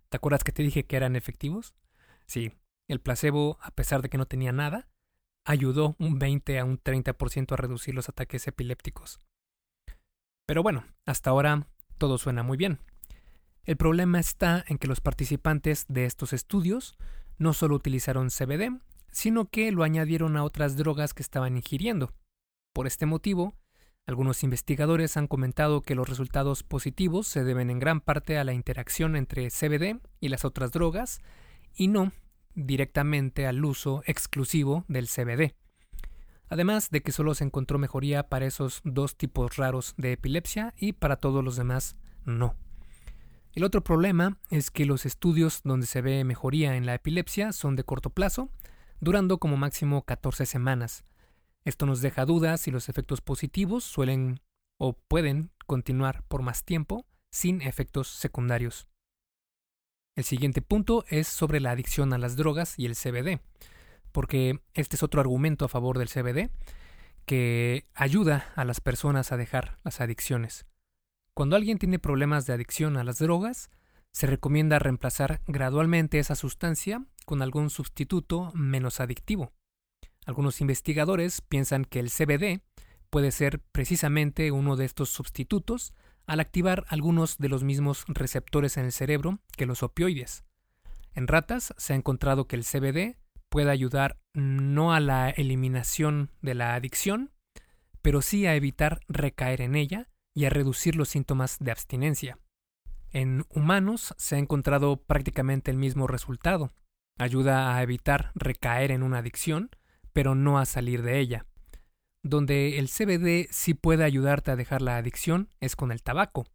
¿Te 0.08 0.16
acuerdas 0.16 0.44
que 0.44 0.52
te 0.52 0.62
dije 0.62 0.84
que 0.86 0.96
eran 0.96 1.16
efectivos? 1.16 1.74
Sí, 2.26 2.52
el 2.88 3.00
placebo, 3.00 3.58
a 3.60 3.70
pesar 3.70 4.02
de 4.02 4.08
que 4.08 4.18
no 4.18 4.26
tenía 4.26 4.52
nada, 4.52 4.88
ayudó 5.44 5.96
un 5.98 6.18
20 6.18 6.58
a 6.58 6.64
un 6.64 6.78
30% 6.82 7.52
a 7.52 7.56
reducir 7.56 7.94
los 7.94 8.08
ataques 8.08 8.46
epilépticos. 8.46 9.20
Pero 10.46 10.62
bueno, 10.62 10.84
hasta 11.06 11.30
ahora 11.30 11.68
todo 11.98 12.18
suena 12.18 12.42
muy 12.42 12.56
bien. 12.56 12.80
El 13.64 13.76
problema 13.76 14.18
está 14.18 14.64
en 14.66 14.78
que 14.78 14.88
los 14.88 15.00
participantes 15.00 15.86
de 15.88 16.06
estos 16.06 16.32
estudios 16.32 16.96
no 17.38 17.52
solo 17.52 17.76
utilizaron 17.76 18.30
CBD, 18.30 18.80
sino 19.12 19.48
que 19.48 19.70
lo 19.70 19.82
añadieron 19.82 20.36
a 20.36 20.44
otras 20.44 20.76
drogas 20.76 21.14
que 21.14 21.22
estaban 21.22 21.56
ingiriendo. 21.56 22.12
Por 22.72 22.86
este 22.86 23.06
motivo, 23.06 23.54
algunos 24.10 24.42
investigadores 24.42 25.16
han 25.16 25.28
comentado 25.28 25.82
que 25.82 25.94
los 25.94 26.08
resultados 26.08 26.64
positivos 26.64 27.28
se 27.28 27.44
deben 27.44 27.70
en 27.70 27.78
gran 27.78 28.00
parte 28.00 28.38
a 28.38 28.44
la 28.44 28.52
interacción 28.52 29.14
entre 29.14 29.50
CBD 29.50 30.00
y 30.20 30.28
las 30.28 30.44
otras 30.44 30.72
drogas 30.72 31.20
y 31.74 31.86
no 31.86 32.12
directamente 32.56 33.46
al 33.46 33.64
uso 33.64 34.02
exclusivo 34.06 34.84
del 34.88 35.06
CBD. 35.08 35.54
Además 36.48 36.90
de 36.90 37.02
que 37.02 37.12
solo 37.12 37.34
se 37.34 37.44
encontró 37.44 37.78
mejoría 37.78 38.28
para 38.28 38.46
esos 38.46 38.80
dos 38.82 39.16
tipos 39.16 39.56
raros 39.56 39.94
de 39.96 40.12
epilepsia 40.12 40.74
y 40.76 40.92
para 40.92 41.16
todos 41.16 41.44
los 41.44 41.54
demás 41.54 41.96
no. 42.24 42.56
El 43.52 43.62
otro 43.62 43.84
problema 43.84 44.38
es 44.50 44.72
que 44.72 44.86
los 44.86 45.06
estudios 45.06 45.60
donde 45.62 45.86
se 45.86 46.02
ve 46.02 46.24
mejoría 46.24 46.76
en 46.76 46.84
la 46.84 46.94
epilepsia 46.94 47.52
son 47.52 47.76
de 47.76 47.84
corto 47.84 48.10
plazo, 48.10 48.50
durando 49.00 49.38
como 49.38 49.56
máximo 49.56 50.04
14 50.04 50.46
semanas. 50.46 51.04
Esto 51.64 51.86
nos 51.86 52.00
deja 52.00 52.24
dudas 52.24 52.62
si 52.62 52.70
los 52.70 52.88
efectos 52.88 53.20
positivos 53.20 53.84
suelen 53.84 54.40
o 54.78 54.94
pueden 54.94 55.50
continuar 55.66 56.22
por 56.24 56.42
más 56.42 56.64
tiempo 56.64 57.06
sin 57.30 57.60
efectos 57.62 58.08
secundarios. 58.08 58.88
El 60.16 60.24
siguiente 60.24 60.62
punto 60.62 61.04
es 61.08 61.28
sobre 61.28 61.60
la 61.60 61.70
adicción 61.70 62.12
a 62.12 62.18
las 62.18 62.36
drogas 62.36 62.78
y 62.78 62.86
el 62.86 62.96
CBD, 62.96 63.40
porque 64.12 64.60
este 64.74 64.96
es 64.96 65.02
otro 65.02 65.20
argumento 65.20 65.64
a 65.64 65.68
favor 65.68 65.98
del 65.98 66.08
CBD 66.08 66.50
que 67.26 67.86
ayuda 67.94 68.52
a 68.56 68.64
las 68.64 68.80
personas 68.80 69.30
a 69.30 69.36
dejar 69.36 69.78
las 69.84 70.00
adicciones. 70.00 70.66
Cuando 71.34 71.56
alguien 71.56 71.78
tiene 71.78 71.98
problemas 71.98 72.46
de 72.46 72.54
adicción 72.54 72.96
a 72.96 73.04
las 73.04 73.18
drogas, 73.18 73.70
se 74.12 74.26
recomienda 74.26 74.78
reemplazar 74.78 75.40
gradualmente 75.46 76.18
esa 76.18 76.34
sustancia 76.34 77.04
con 77.24 77.42
algún 77.42 77.70
sustituto 77.70 78.50
menos 78.54 78.98
adictivo. 78.98 79.52
Algunos 80.26 80.60
investigadores 80.60 81.40
piensan 81.40 81.84
que 81.84 82.00
el 82.00 82.10
CBD 82.10 82.62
puede 83.10 83.32
ser 83.32 83.60
precisamente 83.72 84.50
uno 84.52 84.76
de 84.76 84.84
estos 84.84 85.10
sustitutos 85.10 85.92
al 86.26 86.40
activar 86.40 86.84
algunos 86.88 87.38
de 87.38 87.48
los 87.48 87.64
mismos 87.64 88.04
receptores 88.06 88.76
en 88.76 88.84
el 88.84 88.92
cerebro 88.92 89.40
que 89.56 89.66
los 89.66 89.82
opioides. 89.82 90.44
En 91.14 91.26
ratas 91.26 91.74
se 91.76 91.92
ha 91.92 91.96
encontrado 91.96 92.46
que 92.46 92.56
el 92.56 92.64
CBD 92.64 93.16
puede 93.48 93.70
ayudar 93.70 94.20
no 94.32 94.92
a 94.92 95.00
la 95.00 95.28
eliminación 95.30 96.30
de 96.40 96.54
la 96.54 96.74
adicción, 96.74 97.32
pero 98.00 98.22
sí 98.22 98.46
a 98.46 98.54
evitar 98.54 99.00
recaer 99.08 99.60
en 99.60 99.74
ella 99.74 100.08
y 100.34 100.44
a 100.44 100.50
reducir 100.50 100.94
los 100.94 101.08
síntomas 101.08 101.58
de 101.58 101.72
abstinencia. 101.72 102.38
En 103.10 103.44
humanos 103.48 104.14
se 104.16 104.36
ha 104.36 104.38
encontrado 104.38 105.02
prácticamente 105.02 105.72
el 105.72 105.76
mismo 105.76 106.06
resultado. 106.06 106.72
Ayuda 107.18 107.74
a 107.74 107.82
evitar 107.82 108.30
recaer 108.36 108.92
en 108.92 109.02
una 109.02 109.18
adicción, 109.18 109.70
pero 110.12 110.34
no 110.34 110.58
a 110.58 110.66
salir 110.66 111.02
de 111.02 111.18
ella. 111.18 111.46
Donde 112.22 112.78
el 112.78 112.88
CBD 112.88 113.48
sí 113.50 113.74
puede 113.74 114.04
ayudarte 114.04 114.50
a 114.50 114.56
dejar 114.56 114.82
la 114.82 114.96
adicción 114.96 115.48
es 115.60 115.74
con 115.76 115.90
el 115.90 116.02
tabaco. 116.02 116.46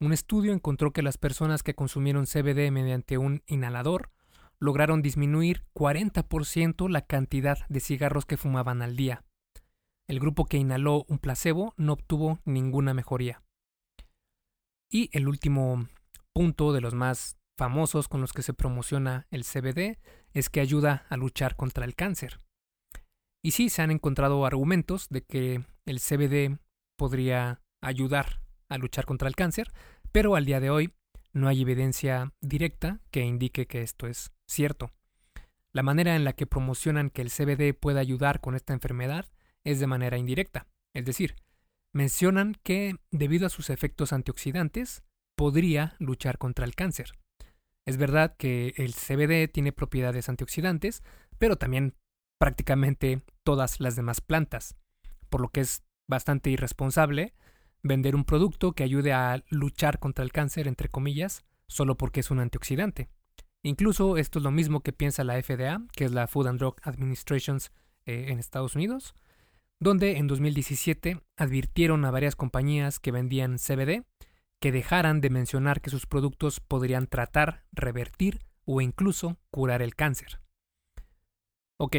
Un 0.00 0.12
estudio 0.12 0.52
encontró 0.52 0.92
que 0.92 1.02
las 1.02 1.18
personas 1.18 1.62
que 1.62 1.74
consumieron 1.74 2.26
CBD 2.26 2.70
mediante 2.70 3.18
un 3.18 3.42
inhalador 3.46 4.10
lograron 4.60 5.02
disminuir 5.02 5.64
40% 5.74 6.88
la 6.88 7.02
cantidad 7.02 7.58
de 7.68 7.80
cigarros 7.80 8.26
que 8.26 8.36
fumaban 8.36 8.82
al 8.82 8.96
día. 8.96 9.24
El 10.08 10.20
grupo 10.20 10.46
que 10.46 10.56
inhaló 10.56 11.04
un 11.08 11.18
placebo 11.18 11.74
no 11.76 11.92
obtuvo 11.92 12.40
ninguna 12.44 12.94
mejoría. 12.94 13.42
Y 14.90 15.10
el 15.12 15.28
último 15.28 15.86
punto 16.32 16.72
de 16.72 16.80
los 16.80 16.94
más 16.94 17.36
famosos 17.58 18.08
con 18.08 18.20
los 18.20 18.32
que 18.32 18.42
se 18.42 18.54
promociona 18.54 19.26
el 19.30 19.44
CBD 19.44 19.98
es 20.32 20.48
que 20.48 20.60
ayuda 20.60 21.06
a 21.08 21.16
luchar 21.16 21.56
contra 21.56 21.84
el 21.84 21.94
cáncer. 21.94 22.40
Y 23.42 23.52
sí, 23.52 23.68
se 23.68 23.82
han 23.82 23.90
encontrado 23.90 24.44
argumentos 24.44 25.08
de 25.08 25.22
que 25.22 25.64
el 25.86 26.00
CBD 26.00 26.58
podría 26.96 27.62
ayudar 27.80 28.40
a 28.68 28.78
luchar 28.78 29.06
contra 29.06 29.28
el 29.28 29.36
cáncer, 29.36 29.72
pero 30.12 30.34
al 30.34 30.44
día 30.44 30.60
de 30.60 30.70
hoy 30.70 30.92
no 31.32 31.48
hay 31.48 31.62
evidencia 31.62 32.32
directa 32.40 33.00
que 33.10 33.22
indique 33.22 33.66
que 33.66 33.82
esto 33.82 34.06
es 34.06 34.32
cierto. 34.46 34.90
La 35.72 35.82
manera 35.82 36.16
en 36.16 36.24
la 36.24 36.32
que 36.32 36.46
promocionan 36.46 37.10
que 37.10 37.22
el 37.22 37.30
CBD 37.30 37.74
puede 37.78 38.00
ayudar 38.00 38.40
con 38.40 38.54
esta 38.54 38.72
enfermedad 38.72 39.26
es 39.64 39.80
de 39.80 39.86
manera 39.86 40.18
indirecta, 40.18 40.66
es 40.94 41.04
decir, 41.04 41.36
mencionan 41.92 42.56
que, 42.62 42.96
debido 43.10 43.46
a 43.46 43.50
sus 43.50 43.70
efectos 43.70 44.12
antioxidantes, 44.12 45.02
podría 45.36 45.94
luchar 45.98 46.38
contra 46.38 46.64
el 46.64 46.74
cáncer. 46.74 47.12
Es 47.86 47.96
verdad 47.96 48.36
que 48.36 48.74
el 48.76 48.94
CBD 48.94 49.50
tiene 49.50 49.72
propiedades 49.72 50.28
antioxidantes, 50.28 51.02
pero 51.38 51.56
también 51.56 51.94
prácticamente 52.38 53.22
todas 53.44 53.80
las 53.80 53.96
demás 53.96 54.20
plantas, 54.20 54.76
por 55.28 55.40
lo 55.40 55.48
que 55.48 55.60
es 55.60 55.82
bastante 56.06 56.50
irresponsable 56.50 57.34
vender 57.82 58.16
un 58.16 58.24
producto 58.24 58.72
que 58.72 58.82
ayude 58.82 59.12
a 59.12 59.42
luchar 59.50 59.98
contra 59.98 60.24
el 60.24 60.32
cáncer, 60.32 60.66
entre 60.68 60.88
comillas, 60.88 61.44
solo 61.68 61.96
porque 61.96 62.20
es 62.20 62.30
un 62.30 62.40
antioxidante. 62.40 63.08
Incluso 63.62 64.16
esto 64.16 64.38
es 64.38 64.42
lo 64.42 64.50
mismo 64.50 64.80
que 64.80 64.92
piensa 64.92 65.24
la 65.24 65.40
FDA, 65.40 65.82
que 65.92 66.04
es 66.04 66.12
la 66.12 66.26
Food 66.26 66.48
and 66.48 66.58
Drug 66.58 66.76
Administration 66.82 67.58
eh, 68.06 68.26
en 68.28 68.38
Estados 68.38 68.76
Unidos, 68.76 69.14
donde 69.80 70.16
en 70.16 70.26
2017 70.26 71.20
advirtieron 71.36 72.04
a 72.04 72.10
varias 72.10 72.36
compañías 72.36 73.00
que 73.00 73.12
vendían 73.12 73.58
CBD 73.58 74.04
que 74.60 74.72
dejaran 74.72 75.20
de 75.20 75.30
mencionar 75.30 75.80
que 75.80 75.90
sus 75.90 76.06
productos 76.06 76.60
podrían 76.60 77.06
tratar, 77.06 77.64
revertir 77.72 78.40
o 78.64 78.80
incluso 78.80 79.38
curar 79.50 79.82
el 79.82 79.94
cáncer. 79.94 80.40
Ok, 81.78 81.96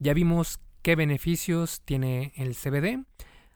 ya 0.00 0.14
vimos 0.14 0.60
qué 0.82 0.96
beneficios 0.96 1.82
tiene 1.84 2.32
el 2.34 2.56
CBD. 2.56 3.04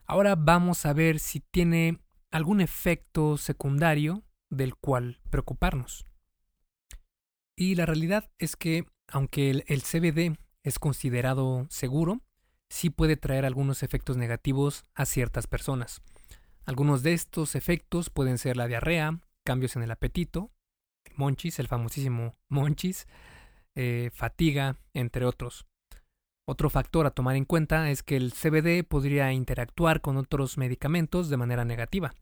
Ahora 0.05 0.37
vamos 0.37 0.85
a 0.87 0.93
ver 0.93 1.19
si 1.19 1.41
tiene 1.41 1.99
algún 2.31 2.61
efecto 2.61 3.39
secundario 3.39 4.23
del 4.51 4.77
cual 4.77 5.21
preocuparnos. 5.31 6.07
Y 7.57 7.77
la 7.77 7.87
realidad 7.87 8.31
es 8.39 8.57
que, 8.57 8.85
aunque 9.09 9.51
el, 9.51 9.83
CBD 9.83 10.37
es 10.63 10.79
considerado 10.79 11.67
seguro, 11.71 12.21
sí 12.69 12.91
puede 12.91 13.17
traer 13.17 13.47
algunos 13.47 13.83
efectos 13.83 14.17
negativos 14.17 14.85
a 14.95 15.07
ciertas 15.07 15.47
personas. 15.47 16.03
Algunos 16.67 17.03
de 17.03 17.15
estos 17.15 17.55
efectos 17.55 18.11
pueden 18.11 18.39
ser 18.39 18.57
la 18.57 18.67
diarrea, 18.67 19.21
cambios 19.45 19.77
en 19.77 19.83
el 19.83 19.91
apetito, 19.91 20.51
el 21.05 21.13
monchis, 21.17 21.59
el 21.59 21.69
famosísimo 21.69 22.37
monchis, 22.49 23.07
eh, 23.75 24.11
fatiga, 24.13 24.77
entre 24.93 25.25
otros. 25.25 25.67
Otro 26.47 26.69
factor 26.69 27.07
a 27.07 27.11
tomar 27.11 27.37
en 27.37 27.47
cuenta 27.47 27.91
es 27.91 28.03
que 28.03 28.17
el 28.17 28.33
CBD 28.33 28.87
podría 28.87 29.33
interactuar 29.33 30.03
con 30.03 30.19
otros 30.19 30.59
medicamentos 30.59 31.31
de 31.31 31.39
manera 31.39 31.65
negativa. 31.65 32.13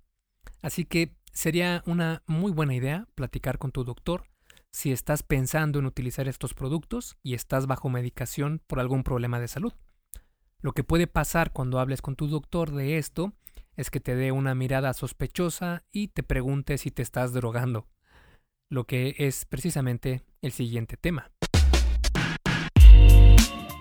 Así 0.62 0.84
que 0.84 1.16
sería 1.32 1.82
una 1.86 2.22
muy 2.26 2.52
buena 2.52 2.74
idea 2.74 3.08
platicar 3.16 3.58
con 3.58 3.72
tu 3.72 3.82
doctor 3.82 4.24
si 4.70 4.92
estás 4.92 5.22
pensando 5.22 5.80
en 5.80 5.86
utilizar 5.86 6.28
estos 6.28 6.54
productos 6.54 7.18
y 7.22 7.34
estás 7.34 7.66
bajo 7.66 7.88
medicación 7.88 8.62
por 8.66 8.78
algún 8.78 9.02
problema 9.02 9.40
de 9.40 9.48
salud. 9.48 9.72
Lo 10.60 10.72
que 10.72 10.84
puede 10.84 11.08
pasar 11.08 11.52
cuando 11.52 11.80
hables 11.80 12.00
con 12.00 12.14
tu 12.14 12.28
doctor 12.28 12.70
de 12.70 12.98
esto 12.98 13.32
es 13.76 13.90
que 13.90 14.00
te 14.00 14.14
dé 14.14 14.30
una 14.30 14.54
mirada 14.54 14.94
sospechosa 14.94 15.84
y 15.90 16.08
te 16.08 16.22
pregunte 16.22 16.78
si 16.78 16.90
te 16.90 17.02
estás 17.02 17.32
drogando, 17.32 17.88
lo 18.70 18.84
que 18.84 19.16
es 19.18 19.44
precisamente 19.44 20.22
el 20.40 20.52
siguiente 20.52 20.96
tema. 20.96 21.32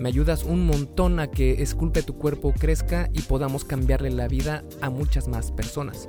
me 0.00 0.08
ayudas 0.08 0.44
un 0.44 0.64
montón 0.64 1.20
a 1.20 1.30
que 1.30 1.62
Esculpe 1.62 2.02
tu 2.02 2.16
cuerpo 2.16 2.54
crezca 2.58 3.10
y 3.12 3.20
podamos 3.20 3.66
cambiarle 3.66 4.08
la 4.10 4.28
vida 4.28 4.64
a 4.80 4.88
muchas 4.88 5.28
más 5.28 5.52
personas. 5.52 6.08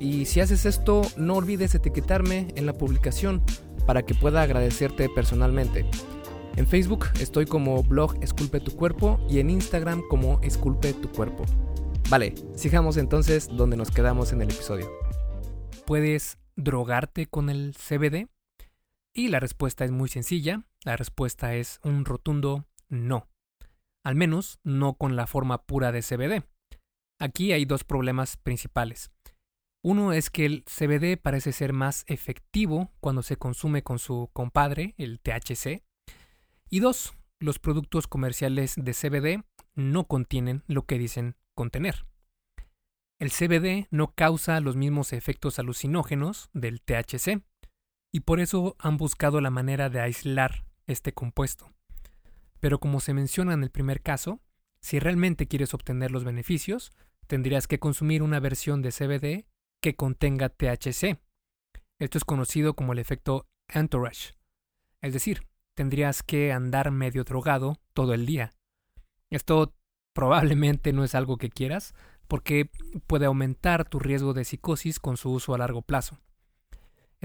Y 0.00 0.24
si 0.24 0.40
haces 0.40 0.64
esto, 0.64 1.02
no 1.18 1.34
olvides 1.34 1.74
etiquetarme 1.74 2.48
en 2.56 2.64
la 2.64 2.72
publicación 2.72 3.42
para 3.86 4.02
que 4.02 4.14
pueda 4.14 4.40
agradecerte 4.40 5.10
personalmente. 5.10 5.84
En 6.56 6.66
Facebook 6.66 7.04
estoy 7.20 7.44
como 7.44 7.82
blog 7.82 8.16
Esculpe 8.22 8.60
tu 8.60 8.74
cuerpo 8.74 9.20
y 9.28 9.40
en 9.40 9.50
Instagram 9.50 10.02
como 10.08 10.40
Esculpe 10.40 10.94
tu 10.94 11.10
cuerpo. 11.10 11.44
Vale, 12.08 12.34
sigamos 12.54 12.96
entonces 12.96 13.48
donde 13.54 13.76
nos 13.76 13.90
quedamos 13.90 14.32
en 14.32 14.40
el 14.40 14.50
episodio. 14.50 14.90
¿Puedes 15.84 16.38
drogarte 16.56 17.26
con 17.26 17.50
el 17.50 17.74
CBD? 17.74 18.28
Y 19.12 19.28
la 19.28 19.38
respuesta 19.38 19.84
es 19.84 19.90
muy 19.90 20.08
sencilla. 20.08 20.62
La 20.82 20.96
respuesta 20.96 21.54
es 21.54 21.78
un 21.84 22.06
rotundo 22.06 22.64
no. 22.88 23.28
Al 24.04 24.14
menos 24.14 24.60
no 24.62 24.94
con 24.94 25.16
la 25.16 25.26
forma 25.26 25.64
pura 25.64 25.92
de 25.92 26.02
CBD. 26.02 26.44
Aquí 27.18 27.52
hay 27.52 27.64
dos 27.64 27.84
problemas 27.84 28.36
principales. 28.36 29.10
Uno 29.82 30.12
es 30.12 30.30
que 30.30 30.46
el 30.46 30.64
CBD 30.64 31.16
parece 31.20 31.52
ser 31.52 31.72
más 31.72 32.04
efectivo 32.08 32.92
cuando 33.00 33.22
se 33.22 33.36
consume 33.36 33.82
con 33.82 33.98
su 33.98 34.30
compadre, 34.32 34.94
el 34.98 35.20
THC. 35.20 35.84
Y 36.68 36.80
dos, 36.80 37.14
los 37.40 37.58
productos 37.58 38.06
comerciales 38.06 38.74
de 38.76 38.92
CBD 38.92 39.44
no 39.74 40.06
contienen 40.06 40.64
lo 40.66 40.86
que 40.86 40.98
dicen 40.98 41.36
contener. 41.54 42.06
El 43.18 43.30
CBD 43.30 43.88
no 43.90 44.14
causa 44.14 44.60
los 44.60 44.76
mismos 44.76 45.12
efectos 45.12 45.58
alucinógenos 45.58 46.50
del 46.52 46.82
THC, 46.82 47.42
y 48.12 48.20
por 48.20 48.40
eso 48.40 48.76
han 48.78 48.96
buscado 48.96 49.40
la 49.40 49.50
manera 49.50 49.88
de 49.90 50.00
aislar 50.00 50.66
este 50.86 51.12
compuesto. 51.12 51.70
Pero 52.60 52.78
como 52.80 53.00
se 53.00 53.14
menciona 53.14 53.54
en 53.54 53.62
el 53.62 53.70
primer 53.70 54.02
caso, 54.02 54.40
si 54.80 54.98
realmente 54.98 55.46
quieres 55.46 55.74
obtener 55.74 56.10
los 56.10 56.24
beneficios, 56.24 56.92
tendrías 57.26 57.66
que 57.66 57.78
consumir 57.78 58.22
una 58.22 58.40
versión 58.40 58.82
de 58.82 58.92
CBD 58.92 59.46
que 59.80 59.96
contenga 59.96 60.48
THC. 60.48 61.18
Esto 61.98 62.18
es 62.18 62.24
conocido 62.24 62.74
como 62.74 62.92
el 62.92 62.98
efecto 62.98 63.46
entourage. 63.68 64.34
Es 65.00 65.12
decir, 65.12 65.46
tendrías 65.74 66.22
que 66.22 66.52
andar 66.52 66.90
medio 66.90 67.24
drogado 67.24 67.76
todo 67.94 68.14
el 68.14 68.26
día. 68.26 68.52
Esto 69.30 69.74
probablemente 70.14 70.92
no 70.92 71.04
es 71.04 71.14
algo 71.14 71.36
que 71.36 71.50
quieras, 71.50 71.94
porque 72.28 72.70
puede 73.06 73.26
aumentar 73.26 73.88
tu 73.88 73.98
riesgo 73.98 74.34
de 74.34 74.44
psicosis 74.44 74.98
con 74.98 75.16
su 75.16 75.30
uso 75.30 75.54
a 75.54 75.58
largo 75.58 75.82
plazo. 75.82 76.18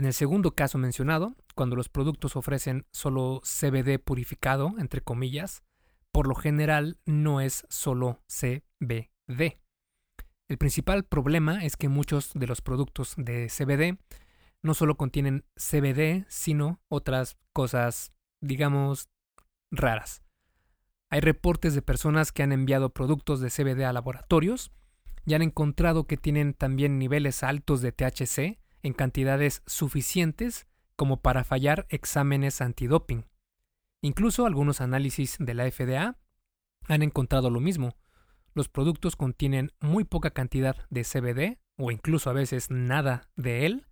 En 0.01 0.08
el 0.08 0.13
segundo 0.15 0.55
caso 0.55 0.79
mencionado, 0.79 1.36
cuando 1.53 1.75
los 1.75 1.88
productos 1.88 2.36
ofrecen 2.36 2.88
solo 2.91 3.39
CBD 3.43 4.00
purificado, 4.00 4.74
entre 4.79 5.01
comillas, 5.01 5.62
por 6.12 6.25
lo 6.25 6.34
general 6.34 6.98
no 7.05 7.39
es 7.39 7.67
solo 7.70 8.20
CBD. 8.25 9.60
El 10.48 10.58
principal 10.58 11.03
problema 11.03 11.63
es 11.63 11.77
que 11.77 11.88
muchos 11.88 12.31
de 12.34 12.48
los 12.48 12.62
productos 12.62 13.13
de 13.15 13.46
CBD 13.48 14.00
no 14.63 14.74
solo 14.74 14.98
contienen 14.98 15.46
CBD, 15.55 16.25
sino 16.29 16.81
otras 16.88 17.38
cosas, 17.53 18.12
digamos, 18.41 19.08
raras. 19.70 20.24
Hay 21.12 21.20
reportes 21.20 21.75
de 21.75 21.84
personas 21.84 22.31
que 22.31 22.41
han 22.41 22.53
enviado 22.53 22.89
productos 22.89 23.39
de 23.39 23.51
CBD 23.51 23.84
a 23.84 23.93
laboratorios 23.93 24.72
y 25.27 25.36
han 25.36 25.43
encontrado 25.43 26.08
que 26.08 26.17
tienen 26.17 26.55
también 26.55 26.98
niveles 26.98 27.43
altos 27.43 27.81
de 27.81 27.91
THC 27.91 28.61
en 28.84 28.94
cantidades 28.94 29.62
suficientes 29.66 30.68
como 30.96 31.22
para 31.22 31.44
fallar 31.44 31.88
exámenes 31.90 32.62
antidoping. 32.62 33.26
Incluso 34.02 34.46
algunos 34.46 34.82
análisis 34.82 35.38
de 35.40 35.54
la 35.54 35.70
FDA 35.70 36.18
han 36.88 37.04
encontrado 37.04 37.50
lo 37.50 37.60
mismo. 37.60 37.96
Los 38.54 38.68
productos 38.68 39.16
contienen 39.16 39.72
muy 39.80 40.04
poca 40.04 40.32
cantidad 40.32 40.76
de 40.90 41.04
CBD, 41.04 41.60
o 41.78 41.92
incluso 41.92 42.30
a 42.30 42.34
veces 42.34 42.70
nada 42.70 43.30
de 43.36 43.66
él, 43.66 43.88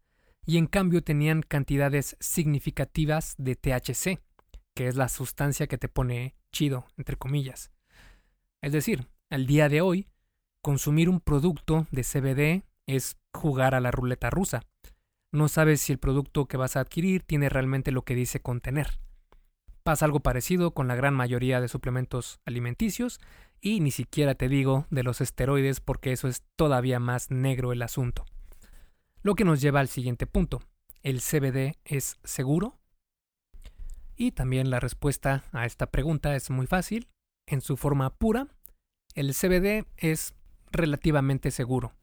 y 0.46 0.58
en 0.58 0.68
cambio 0.68 1.04
tenían 1.04 1.42
cantidades 1.42 2.18
significativas 2.20 3.36
de 3.38 3.56
THC, 3.56 4.20
que 4.76 4.88
es 4.88 4.96
la 4.96 5.10
sustancia 5.10 5.68
que 5.68 5.78
te 5.78 5.90
pone 5.90 6.36
chido, 6.52 6.88
entre 6.98 7.16
comillas. 7.16 7.72
Es 8.62 8.72
decir, 8.72 9.08
al 9.30 9.46
día 9.46 9.70
de 9.70 9.82
hoy, 9.82 10.10
consumir 10.62 11.10
un 11.10 11.22
producto 11.22 11.88
de 11.92 12.04
CBD 12.04 12.69
es 12.96 13.18
jugar 13.34 13.76
a 13.76 13.80
la 13.80 13.92
ruleta 13.92 14.30
rusa. 14.30 14.64
No 15.32 15.48
sabes 15.48 15.82
si 15.82 15.92
el 15.94 16.00
producto 16.00 16.48
que 16.48 16.58
vas 16.58 16.76
a 16.76 16.80
adquirir 16.80 17.22
tiene 17.24 17.50
realmente 17.50 17.92
lo 17.92 18.04
que 18.04 18.16
dice 18.16 18.42
contener. 18.42 19.00
Pasa 19.84 20.06
algo 20.06 20.22
parecido 20.22 20.72
con 20.72 20.88
la 20.88 20.96
gran 20.96 21.14
mayoría 21.14 21.62
de 21.62 21.68
suplementos 21.68 22.40
alimenticios 22.46 23.20
y 23.62 23.80
ni 23.80 23.92
siquiera 23.92 24.34
te 24.36 24.50
digo 24.50 24.88
de 24.90 25.04
los 25.04 25.22
esteroides 25.22 25.82
porque 25.82 26.12
eso 26.12 26.28
es 26.28 26.44
todavía 26.56 27.00
más 27.00 27.30
negro 27.30 27.72
el 27.72 27.84
asunto. 27.84 28.26
Lo 29.22 29.36
que 29.36 29.46
nos 29.46 29.62
lleva 29.62 29.82
al 29.82 29.88
siguiente 29.88 30.26
punto. 30.26 30.62
¿El 31.04 31.22
CBD 31.22 31.78
es 31.86 32.18
seguro? 32.24 32.80
Y 34.16 34.32
también 34.32 34.70
la 34.70 34.80
respuesta 34.80 35.44
a 35.52 35.66
esta 35.66 35.92
pregunta 35.92 36.36
es 36.36 36.50
muy 36.50 36.66
fácil. 36.66 37.08
En 37.46 37.62
su 37.62 37.78
forma 37.78 38.10
pura, 38.16 38.48
el 39.14 39.34
CBD 39.34 39.86
es 39.98 40.34
relativamente 40.72 41.52
seguro. 41.52 41.94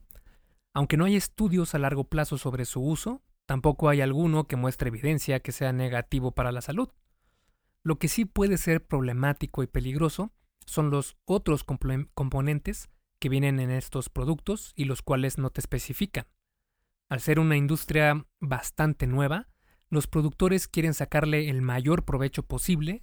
Aunque 0.76 0.98
no 0.98 1.06
hay 1.06 1.16
estudios 1.16 1.74
a 1.74 1.78
largo 1.78 2.04
plazo 2.04 2.36
sobre 2.36 2.66
su 2.66 2.82
uso, 2.82 3.22
tampoco 3.46 3.88
hay 3.88 4.02
alguno 4.02 4.46
que 4.46 4.56
muestre 4.56 4.88
evidencia 4.88 5.40
que 5.40 5.50
sea 5.50 5.72
negativo 5.72 6.32
para 6.32 6.52
la 6.52 6.60
salud. 6.60 6.90
Lo 7.82 7.98
que 7.98 8.08
sí 8.08 8.26
puede 8.26 8.58
ser 8.58 8.86
problemático 8.86 9.62
y 9.62 9.68
peligroso 9.68 10.34
son 10.66 10.90
los 10.90 11.16
otros 11.24 11.64
componentes 11.64 12.90
que 13.18 13.30
vienen 13.30 13.58
en 13.58 13.70
estos 13.70 14.10
productos 14.10 14.74
y 14.76 14.84
los 14.84 15.00
cuales 15.00 15.38
no 15.38 15.48
te 15.48 15.62
especifican. 15.62 16.26
Al 17.08 17.20
ser 17.20 17.38
una 17.38 17.56
industria 17.56 18.26
bastante 18.38 19.06
nueva, 19.06 19.48
los 19.88 20.06
productores 20.06 20.68
quieren 20.68 20.92
sacarle 20.92 21.48
el 21.48 21.62
mayor 21.62 22.04
provecho 22.04 22.42
posible, 22.42 23.02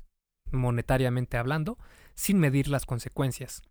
monetariamente 0.52 1.38
hablando, 1.38 1.80
sin 2.14 2.38
medir 2.38 2.68
las 2.68 2.86
consecuencias. 2.86 3.64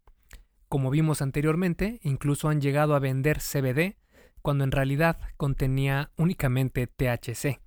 Como 0.73 0.89
vimos 0.89 1.21
anteriormente, 1.21 2.01
incluso 2.03 2.49
han 2.49 2.63
llegado 2.63 2.95
a 2.95 2.99
vender 2.99 3.41
CBD 3.41 4.02
cuando 4.43 4.65
en 4.65 4.73
realidad 4.73 5.19
contenía 5.37 6.11
únicamente 6.17 6.87
THC. 6.87 7.61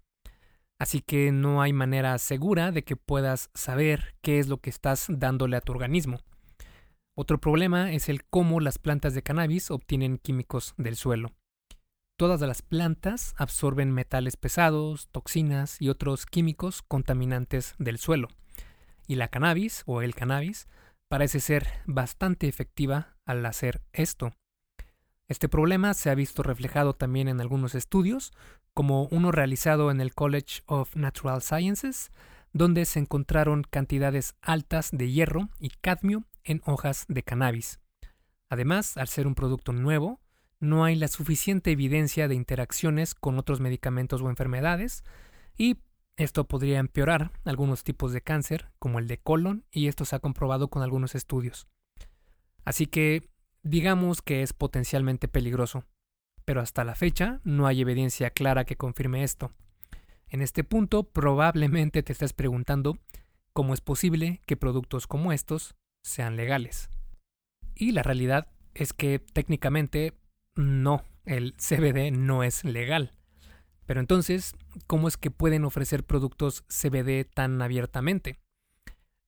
Así 0.78 1.02
que 1.02 1.32
no 1.32 1.62
hay 1.62 1.74
manera 1.74 2.18
segura 2.18 2.72
de 2.72 2.84
que 2.84 2.98
puedas 2.98 3.50
saber 3.54 4.16
qué 4.22 4.40
es 4.40 4.48
lo 4.48 4.58
que 4.58 4.70
estás 4.70 5.06
dándole 5.10 5.56
a 5.56 5.62
tu 5.62 5.72
organismo. 5.72 6.20
Otro 7.18 7.40
problema 7.40 7.94
es 7.94 8.10
el 8.10 8.26
cómo 8.26 8.60
las 8.60 8.78
plantas 8.78 9.14
de 9.14 9.24
cannabis 9.24 9.72
obtienen 9.72 10.18
químicos 10.18 10.74
del 10.78 10.98
suelo. 10.98 11.32
Todas 12.18 12.42
las 12.42 12.62
plantas 12.62 13.34
absorben 13.38 13.92
metales 13.92 14.36
pesados, 14.36 15.08
toxinas 15.12 15.82
y 15.82 15.90
otros 15.90 16.26
químicos 16.26 16.82
contaminantes 16.82 17.76
del 17.78 17.98
suelo. 17.98 18.28
Y 19.08 19.16
la 19.16 19.30
cannabis 19.30 19.84
o 19.86 20.02
el 20.02 20.14
cannabis 20.14 20.68
parece 21.10 21.40
ser 21.40 21.68
bastante 21.86 22.48
efectiva 22.48 23.18
al 23.26 23.46
hacer 23.46 23.82
esto. 23.94 24.34
Este 25.28 25.50
problema 25.50 25.96
se 25.96 26.12
ha 26.12 26.16
visto 26.16 26.44
reflejado 26.44 26.94
también 26.94 27.28
en 27.28 27.42
algunos 27.42 27.74
estudios, 27.74 28.32
como 28.74 29.08
uno 29.08 29.32
realizado 29.32 29.90
en 29.90 30.00
el 30.00 30.14
College 30.14 30.62
of 30.68 30.96
Natural 30.96 31.42
Sciences, 31.42 32.12
donde 32.54 32.86
se 32.86 33.00
encontraron 33.00 33.64
cantidades 33.64 34.36
altas 34.42 34.90
de 34.92 35.12
hierro 35.12 35.50
y 35.60 35.70
cadmio 35.70 36.26
en 36.44 36.62
hojas 36.66 37.06
de 37.08 37.24
cannabis. 37.24 37.80
Además, 38.50 38.98
al 38.98 39.08
ser 39.08 39.26
un 39.26 39.34
producto 39.34 39.74
nuevo, 39.74 40.22
no 40.60 40.86
hay 40.86 40.96
la 40.96 41.08
suficiente 41.08 41.72
evidencia 41.72 42.28
de 42.28 42.36
interacciones 42.36 43.16
con 43.16 43.40
otros 43.40 43.60
medicamentos 43.60 44.22
o 44.22 44.30
enfermedades, 44.30 45.04
y 45.58 45.78
esto 46.18 46.48
podría 46.48 46.80
empeorar 46.80 47.32
algunos 47.46 47.84
tipos 47.84 48.14
de 48.14 48.22
cáncer, 48.22 48.72
como 48.78 49.00
el 49.00 49.08
de 49.08 49.18
colon, 49.18 49.66
y 49.72 49.88
esto 49.88 50.06
se 50.06 50.16
ha 50.16 50.20
comprobado 50.20 50.70
con 50.70 50.84
algunos 50.84 51.16
estudios. 51.16 51.68
Así 52.64 52.86
que 52.86 53.28
digamos 53.66 54.22
que 54.22 54.44
es 54.44 54.54
potencialmente 54.54 55.28
peligroso, 55.28 55.84
pero 56.46 56.62
hasta 56.62 56.84
la 56.84 56.94
fecha 56.94 57.42
no 57.44 57.66
hay 57.66 57.82
evidencia 57.82 58.30
clara 58.30 58.64
que 58.64 58.78
confirme 58.78 59.24
esto. 59.24 59.52
En 60.30 60.42
este 60.42 60.64
punto 60.64 61.04
probablemente 61.04 62.04
te 62.04 62.14
estés 62.14 62.34
preguntando 62.34 63.00
cómo 63.54 63.74
es 63.74 63.82
posible 63.82 64.42
que 64.46 64.56
productos 64.56 65.08
como 65.08 65.32
estos 65.32 65.76
sean 66.04 66.36
legales. 66.36 66.90
Y 67.74 67.92
la 67.92 68.04
realidad 68.04 68.48
es 68.76 68.94
que 68.94 69.18
técnicamente 69.18 70.14
no, 70.56 71.04
el 71.26 71.56
CBD 71.56 72.12
no 72.12 72.44
es 72.44 72.64
legal. 72.64 73.14
Pero 73.88 74.00
entonces, 74.00 74.54
¿cómo 74.86 75.08
es 75.08 75.18
que 75.18 75.32
pueden 75.32 75.66
ofrecer 75.66 76.04
productos 76.04 76.64
CBD 76.68 77.26
tan 77.26 77.62
abiertamente? 77.62 78.40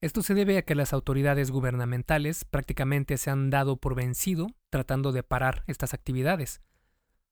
Esto 0.00 0.22
se 0.22 0.34
debe 0.34 0.58
a 0.58 0.62
que 0.62 0.76
las 0.76 0.92
autoridades 0.92 1.50
gubernamentales 1.50 2.44
prácticamente 2.44 3.18
se 3.18 3.30
han 3.30 3.50
dado 3.50 3.78
por 3.78 3.96
vencido 3.96 4.46
tratando 4.70 5.10
de 5.10 5.24
parar 5.24 5.64
estas 5.66 5.92
actividades. 5.92 6.60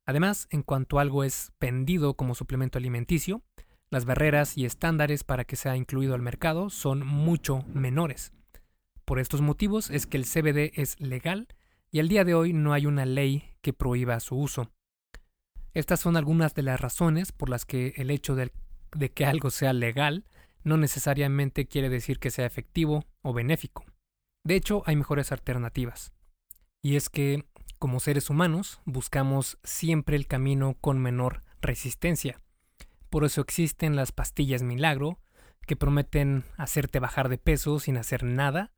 Además, 0.04 0.48
en 0.50 0.62
cuanto 0.62 0.98
algo 0.98 1.22
es 1.22 1.52
vendido 1.60 2.14
como 2.14 2.34
suplemento 2.34 2.78
alimenticio, 2.78 3.42
las 3.88 4.04
barreras 4.04 4.58
y 4.58 4.64
estándares 4.64 5.22
para 5.22 5.44
que 5.44 5.54
sea 5.54 5.76
incluido 5.76 6.14
al 6.14 6.22
mercado 6.22 6.70
son 6.70 7.06
mucho 7.06 7.64
menores. 7.72 8.32
Por 9.04 9.20
estos 9.20 9.42
motivos 9.42 9.90
es 9.90 10.06
que 10.06 10.16
el 10.16 10.24
CBD 10.24 10.72
es 10.74 10.98
legal 11.00 11.46
y 11.92 12.00
al 12.00 12.08
día 12.08 12.24
de 12.24 12.34
hoy 12.34 12.52
no 12.52 12.72
hay 12.72 12.86
una 12.86 13.06
ley 13.06 13.44
que 13.62 13.72
prohíba 13.72 14.18
su 14.18 14.36
uso. 14.36 14.72
Estas 15.72 16.00
son 16.00 16.16
algunas 16.16 16.54
de 16.54 16.62
las 16.62 16.80
razones 16.80 17.30
por 17.30 17.48
las 17.48 17.64
que 17.64 17.94
el 17.96 18.10
hecho 18.10 18.34
de, 18.34 18.50
que 19.14 19.24
algo 19.24 19.50
sea 19.50 19.72
legal 19.72 20.24
no 20.66 20.76
necesariamente 20.76 21.66
quiere 21.66 21.88
decir 21.88 22.18
que 22.18 22.32
sea 22.32 22.44
efectivo 22.44 23.04
o 23.22 23.32
benéfico. 23.32 23.84
De 24.44 24.56
hecho, 24.56 24.82
hay 24.84 24.96
mejores 24.96 25.30
alternativas. 25.30 26.12
Y 26.82 26.96
es 26.96 27.08
que, 27.08 27.44
como 27.78 28.00
seres 28.00 28.30
humanos, 28.30 28.80
buscamos 28.84 29.58
siempre 29.62 30.16
el 30.16 30.26
camino 30.26 30.76
con 30.80 30.98
menor 30.98 31.44
resistencia. 31.60 32.40
Por 33.10 33.24
eso 33.24 33.40
existen 33.42 33.94
las 33.94 34.10
pastillas 34.10 34.64
milagro, 34.64 35.20
que 35.68 35.76
prometen 35.76 36.42
hacerte 36.56 36.98
bajar 36.98 37.28
de 37.28 37.38
peso 37.38 37.78
sin 37.78 37.96
hacer 37.96 38.24
nada, 38.24 38.72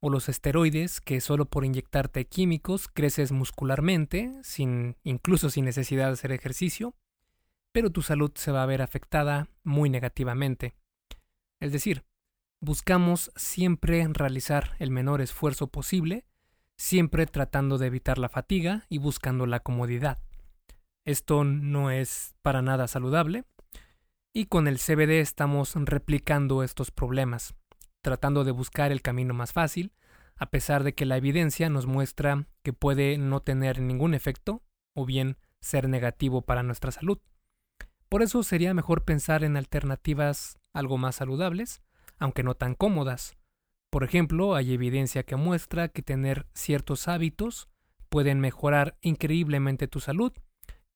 o 0.00 0.08
los 0.08 0.30
esteroides 0.30 1.02
que 1.02 1.20
solo 1.20 1.44
por 1.44 1.66
inyectarte 1.66 2.24
químicos 2.24 2.88
creces 2.88 3.30
muscularmente, 3.30 4.32
sin, 4.42 4.96
incluso 5.02 5.50
sin 5.50 5.66
necesidad 5.66 6.06
de 6.06 6.12
hacer 6.12 6.32
ejercicio, 6.32 6.94
pero 7.72 7.90
tu 7.90 8.00
salud 8.00 8.32
se 8.36 8.52
va 8.52 8.62
a 8.62 8.66
ver 8.66 8.80
afectada 8.80 9.50
muy 9.64 9.90
negativamente. 9.90 10.76
Es 11.60 11.72
decir, 11.72 12.04
buscamos 12.60 13.30
siempre 13.36 14.06
realizar 14.10 14.76
el 14.78 14.90
menor 14.90 15.20
esfuerzo 15.20 15.68
posible, 15.68 16.24
siempre 16.76 17.26
tratando 17.26 17.78
de 17.78 17.86
evitar 17.86 18.18
la 18.18 18.28
fatiga 18.28 18.84
y 18.88 18.98
buscando 18.98 19.46
la 19.46 19.60
comodidad. 19.60 20.18
Esto 21.04 21.44
no 21.44 21.90
es 21.90 22.34
para 22.42 22.62
nada 22.62 22.88
saludable, 22.88 23.44
y 24.32 24.46
con 24.46 24.68
el 24.68 24.78
CBD 24.78 25.20
estamos 25.20 25.74
replicando 25.74 26.62
estos 26.62 26.90
problemas 26.90 27.54
tratando 28.06 28.44
de 28.44 28.52
buscar 28.52 28.92
el 28.92 29.02
camino 29.02 29.34
más 29.34 29.52
fácil, 29.52 29.92
a 30.36 30.46
pesar 30.46 30.84
de 30.84 30.94
que 30.94 31.06
la 31.06 31.16
evidencia 31.16 31.68
nos 31.68 31.86
muestra 31.86 32.46
que 32.62 32.72
puede 32.72 33.18
no 33.18 33.40
tener 33.40 33.80
ningún 33.80 34.14
efecto 34.14 34.62
o 34.94 35.04
bien 35.06 35.38
ser 35.60 35.88
negativo 35.88 36.42
para 36.42 36.62
nuestra 36.62 36.92
salud. 36.92 37.18
Por 38.08 38.22
eso 38.22 38.44
sería 38.44 38.74
mejor 38.74 39.04
pensar 39.04 39.42
en 39.42 39.56
alternativas 39.56 40.56
algo 40.76 40.98
más 40.98 41.16
saludables, 41.16 41.82
aunque 42.18 42.42
no 42.42 42.54
tan 42.54 42.74
cómodas. 42.74 43.36
Por 43.90 44.04
ejemplo, 44.04 44.54
hay 44.54 44.74
evidencia 44.74 45.22
que 45.22 45.36
muestra 45.36 45.88
que 45.88 46.02
tener 46.02 46.46
ciertos 46.54 47.08
hábitos 47.08 47.68
pueden 48.08 48.40
mejorar 48.40 48.96
increíblemente 49.00 49.88
tu 49.88 50.00
salud, 50.00 50.32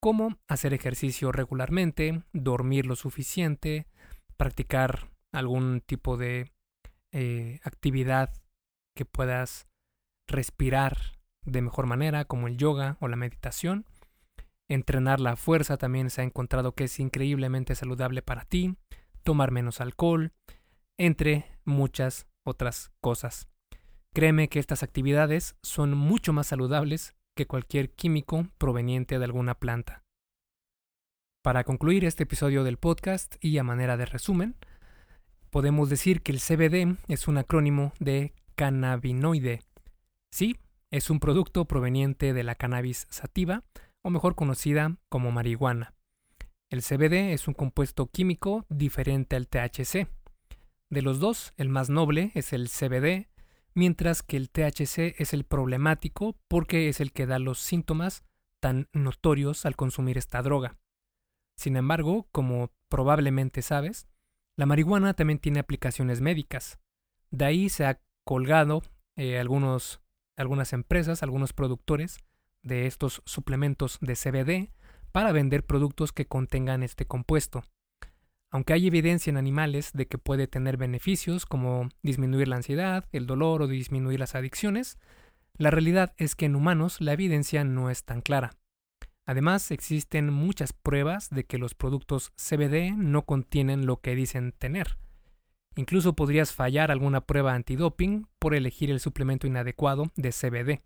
como 0.01 0.39
hacer 0.49 0.73
ejercicio 0.73 1.33
regularmente, 1.33 2.23
dormir 2.33 2.87
lo 2.87 2.97
suficiente, 2.97 3.87
practicar 4.37 5.11
algún 5.33 5.83
tipo 5.85 6.17
de 6.17 6.51
eh, 7.13 7.61
actividad 7.63 8.33
que 8.97 9.05
puedas 9.05 9.67
respirar 10.27 10.97
de 11.45 11.63
mejor 11.63 11.87
manera, 11.87 12.25
como 12.25 12.49
el 12.49 12.57
yoga 12.57 12.97
o 13.01 13.09
la 13.09 13.17
meditación. 13.17 13.85
Entrenar 14.69 15.21
la 15.21 15.37
fuerza 15.37 15.77
también 15.77 16.11
se 16.11 16.21
ha 16.21 16.25
encontrado 16.25 16.75
que 16.75 16.85
es 16.85 17.01
increíblemente 17.01 17.75
saludable 17.75 18.23
para 18.23 18.45
ti, 18.45 18.77
tomar 19.23 19.51
menos 19.51 19.81
alcohol, 19.81 20.33
entre 20.99 21.47
muchas 21.65 22.27
otras 22.45 22.91
cosas. 23.01 23.49
Créeme 24.13 24.49
que 24.49 24.59
estas 24.59 24.83
actividades 24.83 25.57
son 25.63 25.97
mucho 25.97 26.33
más 26.33 26.49
saludables 26.49 27.15
que 27.37 27.47
cualquier 27.47 27.91
químico 27.95 28.49
proveniente 28.59 29.19
de 29.19 29.25
alguna 29.25 29.55
planta. 29.55 30.05
Para 31.43 31.65
concluir 31.65 32.05
este 32.05 32.25
episodio 32.25 32.65
del 32.65 32.77
podcast 32.77 33.37
y 33.41 33.57
a 33.59 33.65
manera 33.65 33.97
de 33.97 34.05
resumen, 34.05 34.57
podemos 35.51 35.89
decir 35.89 36.23
que 36.23 36.33
el 36.33 36.41
CBD 36.41 36.99
es 37.09 37.29
un 37.29 37.39
acrónimo 37.39 37.93
de 37.99 38.35
cannabinoide. 38.57 39.61
Sí, 40.31 40.59
es 40.91 41.09
un 41.09 41.21
producto 41.21 41.65
proveniente 41.65 42.35
de 42.35 42.43
la 42.43 42.57
cannabis 42.57 43.07
sativa, 43.11 43.63
o 44.03 44.11
mejor 44.11 44.35
conocida 44.35 44.97
como 45.09 45.31
marihuana. 45.31 45.95
El 46.71 46.83
CBD 46.83 47.33
es 47.33 47.49
un 47.49 47.55
compuesto 47.55 48.07
químico 48.07 48.65
diferente 48.69 49.35
al 49.35 49.49
THC. 49.49 50.07
De 50.89 51.03
los 51.03 51.19
dos, 51.19 51.53
el 51.57 51.69
más 51.69 51.91
noble 51.91 52.31
es 52.37 52.53
el 52.53 52.69
CBD, 52.69 53.29
mientras 53.75 54.23
que 54.23 54.37
el 54.37 54.51
THC 54.51 55.21
es 55.21 55.35
el 55.35 55.45
problemático 55.45 56.39
porque 56.47 56.89
es 56.89 57.01
el 57.01 57.13
que 57.13 57.27
da 57.27 57.41
los 57.41 57.59
síntomas 57.59 58.23
tan 58.61 58.89
notorios 58.93 59.67
al 59.67 59.75
consumir 59.75 60.17
esta 60.17 60.43
droga. 60.43 60.79
Sin 61.59 61.77
embargo, 61.77 62.29
como 62.31 62.71
probablemente 62.89 63.63
sabes, 63.63 64.07
la 64.57 64.67
marihuana 64.67 65.15
también 65.15 65.41
tiene 65.41 65.59
aplicaciones 65.59 66.21
médicas. 66.21 66.79
De 67.33 67.47
ahí 67.47 67.69
se 67.69 67.85
ha 67.85 68.01
colgado 68.25 68.83
eh, 69.17 69.41
algunos, 69.41 70.01
algunas 70.37 70.73
empresas, 70.73 71.25
algunos 71.25 71.53
productores 71.53 72.19
de 72.63 72.87
estos 72.87 73.23
suplementos 73.25 73.99
de 74.01 74.15
CBD 74.15 74.80
para 75.13 75.33
vender 75.33 75.65
productos 75.65 76.13
que 76.13 76.27
contengan 76.27 76.83
este 76.83 77.07
compuesto. 77.07 77.65
Aunque 78.53 78.73
hay 78.73 78.87
evidencia 78.87 79.31
en 79.31 79.37
animales 79.37 79.93
de 79.93 80.07
que 80.07 80.19
puede 80.19 80.49
tener 80.49 80.77
beneficios 80.77 81.47
como 81.47 81.89
disminuir 82.03 82.49
la 82.49 82.57
ansiedad, 82.57 83.05
el 83.13 83.27
dolor 83.27 83.63
o 83.63 83.69
disminuir 83.69 84.19
las 84.19 84.35
adicciones, 84.35 84.99
la 85.57 85.71
realidad 85.71 86.15
es 86.17 86.35
que 86.35 86.47
en 86.47 86.57
humanos 86.57 87.01
la 87.01 87.13
evidencia 87.13 87.65
no 87.65 87.91
es 87.91 88.05
tan 88.05 88.23
clara. 88.23 88.53
Además, 89.27 89.71
existen 89.71 90.33
muchas 90.33 90.73
pruebas 90.73 91.31
de 91.31 91.45
que 91.45 91.59
los 91.59 91.75
productos 91.75 92.33
CBD 92.37 92.97
no 92.97 93.27
contienen 93.27 93.87
lo 93.87 94.01
que 94.01 94.17
dicen 94.17 94.53
tener. 94.53 94.97
Incluso 95.77 96.17
podrías 96.17 96.53
fallar 96.53 96.91
alguna 96.91 97.21
prueba 97.21 97.55
antidoping 97.55 98.27
por 98.39 98.55
elegir 98.55 98.91
el 98.91 98.99
suplemento 98.99 99.47
inadecuado 99.47 100.11
de 100.17 100.31
CBD. 100.31 100.83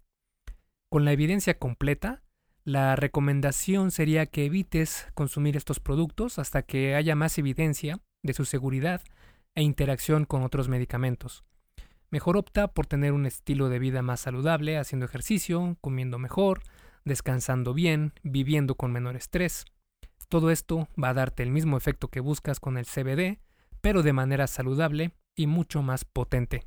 Con 0.90 1.04
la 1.04 1.12
evidencia 1.12 1.58
completa, 1.58 2.23
la 2.64 2.96
recomendación 2.96 3.90
sería 3.90 4.24
que 4.24 4.46
evites 4.46 5.06
consumir 5.14 5.56
estos 5.56 5.80
productos 5.80 6.38
hasta 6.38 6.62
que 6.62 6.94
haya 6.94 7.14
más 7.14 7.36
evidencia 7.36 8.00
de 8.22 8.32
su 8.32 8.46
seguridad 8.46 9.02
e 9.54 9.62
interacción 9.62 10.24
con 10.24 10.42
otros 10.42 10.68
medicamentos. 10.68 11.44
Mejor 12.10 12.38
opta 12.38 12.68
por 12.68 12.86
tener 12.86 13.12
un 13.12 13.26
estilo 13.26 13.68
de 13.68 13.78
vida 13.78 14.00
más 14.00 14.20
saludable, 14.20 14.78
haciendo 14.78 15.04
ejercicio, 15.04 15.76
comiendo 15.82 16.18
mejor, 16.18 16.62
descansando 17.04 17.74
bien, 17.74 18.14
viviendo 18.22 18.76
con 18.76 18.92
menor 18.92 19.16
estrés. 19.16 19.66
Todo 20.30 20.50
esto 20.50 20.88
va 21.00 21.10
a 21.10 21.14
darte 21.14 21.42
el 21.42 21.50
mismo 21.50 21.76
efecto 21.76 22.08
que 22.08 22.20
buscas 22.20 22.60
con 22.60 22.78
el 22.78 22.86
CBD, 22.86 23.40
pero 23.82 24.02
de 24.02 24.14
manera 24.14 24.46
saludable 24.46 25.12
y 25.36 25.46
mucho 25.46 25.82
más 25.82 26.06
potente. 26.06 26.64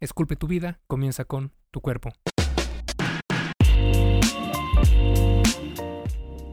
Esculpe 0.00 0.36
tu 0.36 0.46
vida, 0.46 0.80
comienza 0.86 1.26
con 1.26 1.52
tu 1.70 1.82
cuerpo. 1.82 2.10